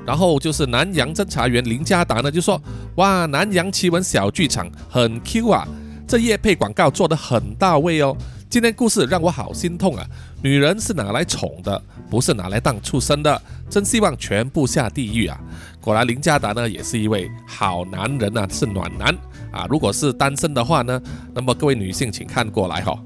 [0.04, 2.60] 然后就是南洋侦查员林家达呢，就说
[2.96, 5.66] 哇，南洋奇闻小剧场很 Q 啊，
[6.06, 8.16] 这夜配广告做得很到位哦。
[8.50, 10.06] 今天故事让我好心痛啊，
[10.42, 13.40] 女人是拿来宠的，不是拿来当畜生的，
[13.70, 15.40] 真希望全部下地狱啊。
[15.82, 19.12] 果然林家达呢也是一位好男人啊，是暖男
[19.50, 19.66] 啊。
[19.68, 21.02] 如果是单身的话呢，
[21.34, 22.98] 那么各位女性请看过来哈。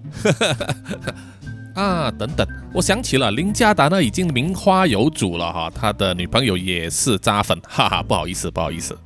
[1.74, 8.97] 啊，等等，我想起了林家达呢，已经名花有主了哈，他的女朋友也是渣粉， 哈哈，不好意思，不好意思。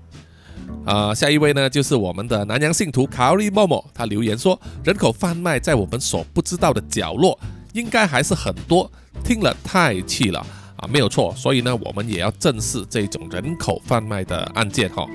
[0.85, 7.39] 啊，下一位呢，就是我们的南洋信徒卡里默默，他留言说，人口贩卖在我们所不知道的角落，
[7.73, 8.91] 应该还是很多，
[9.25, 10.45] 听了太气了
[10.81, 15.07] 啊，没有错，所以呢，我们也要正视这种人口贩卖的案件哈。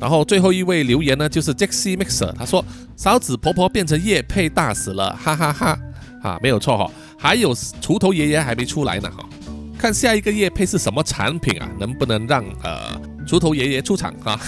[0.00, 2.64] 然后最后一位留言呢，就是 Jaxi Mixer，他说，
[2.96, 5.78] 嫂子婆婆变成叶配大使了，哈哈哈。
[6.22, 9.26] 啊，没有错哈，还有锄头爷爷还没出来呢哈，
[9.78, 11.66] 看下一个叶配是什么产品啊？
[11.78, 14.38] 能不能让呃锄头爷爷出场啊？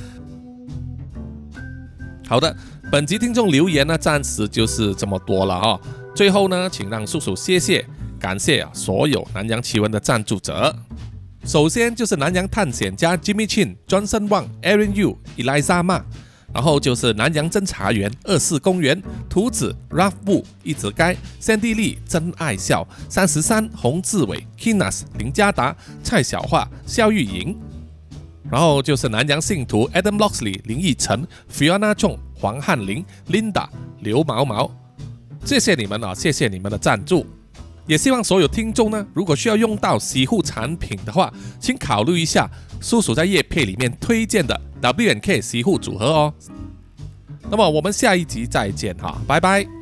[2.28, 2.54] 好的，
[2.92, 5.80] 本集听众留言呢，暂时就是这么多了哈。
[6.14, 7.82] 最后呢，请让叔叔谢谢
[8.20, 10.76] 感谢啊所有南洋奇闻的赞助者，
[11.44, 16.02] 首先就是南洋探险家 Jimmy Chin、Johnson Wang、Aaron Yu、Eliza Ma。
[16.52, 27.56] 然后就是南洋侦查员二四公园图子 Ralph Wu 一直街 Sandy Lee 真爱笑三十三洪志伟 Kinas 林家达蔡小桦肖玉莹，
[28.50, 33.68] 然后就是南洋信徒 Adam Loxley 林奕晨 Fiona Chong 黄汉林 Linda
[34.00, 34.68] 刘毛毛，
[35.44, 37.24] 谢谢你们啊，谢谢你们的赞助，
[37.90, 42.48] 也希望所有听众呢，如果需要用到洗护产品的话，请考虑一下
[42.80, 44.58] 叔叔在叶片里面推荐的。
[44.80, 46.34] W N K 洗护组合哦，
[47.50, 49.79] 那么我们下一集再见哈，拜拜。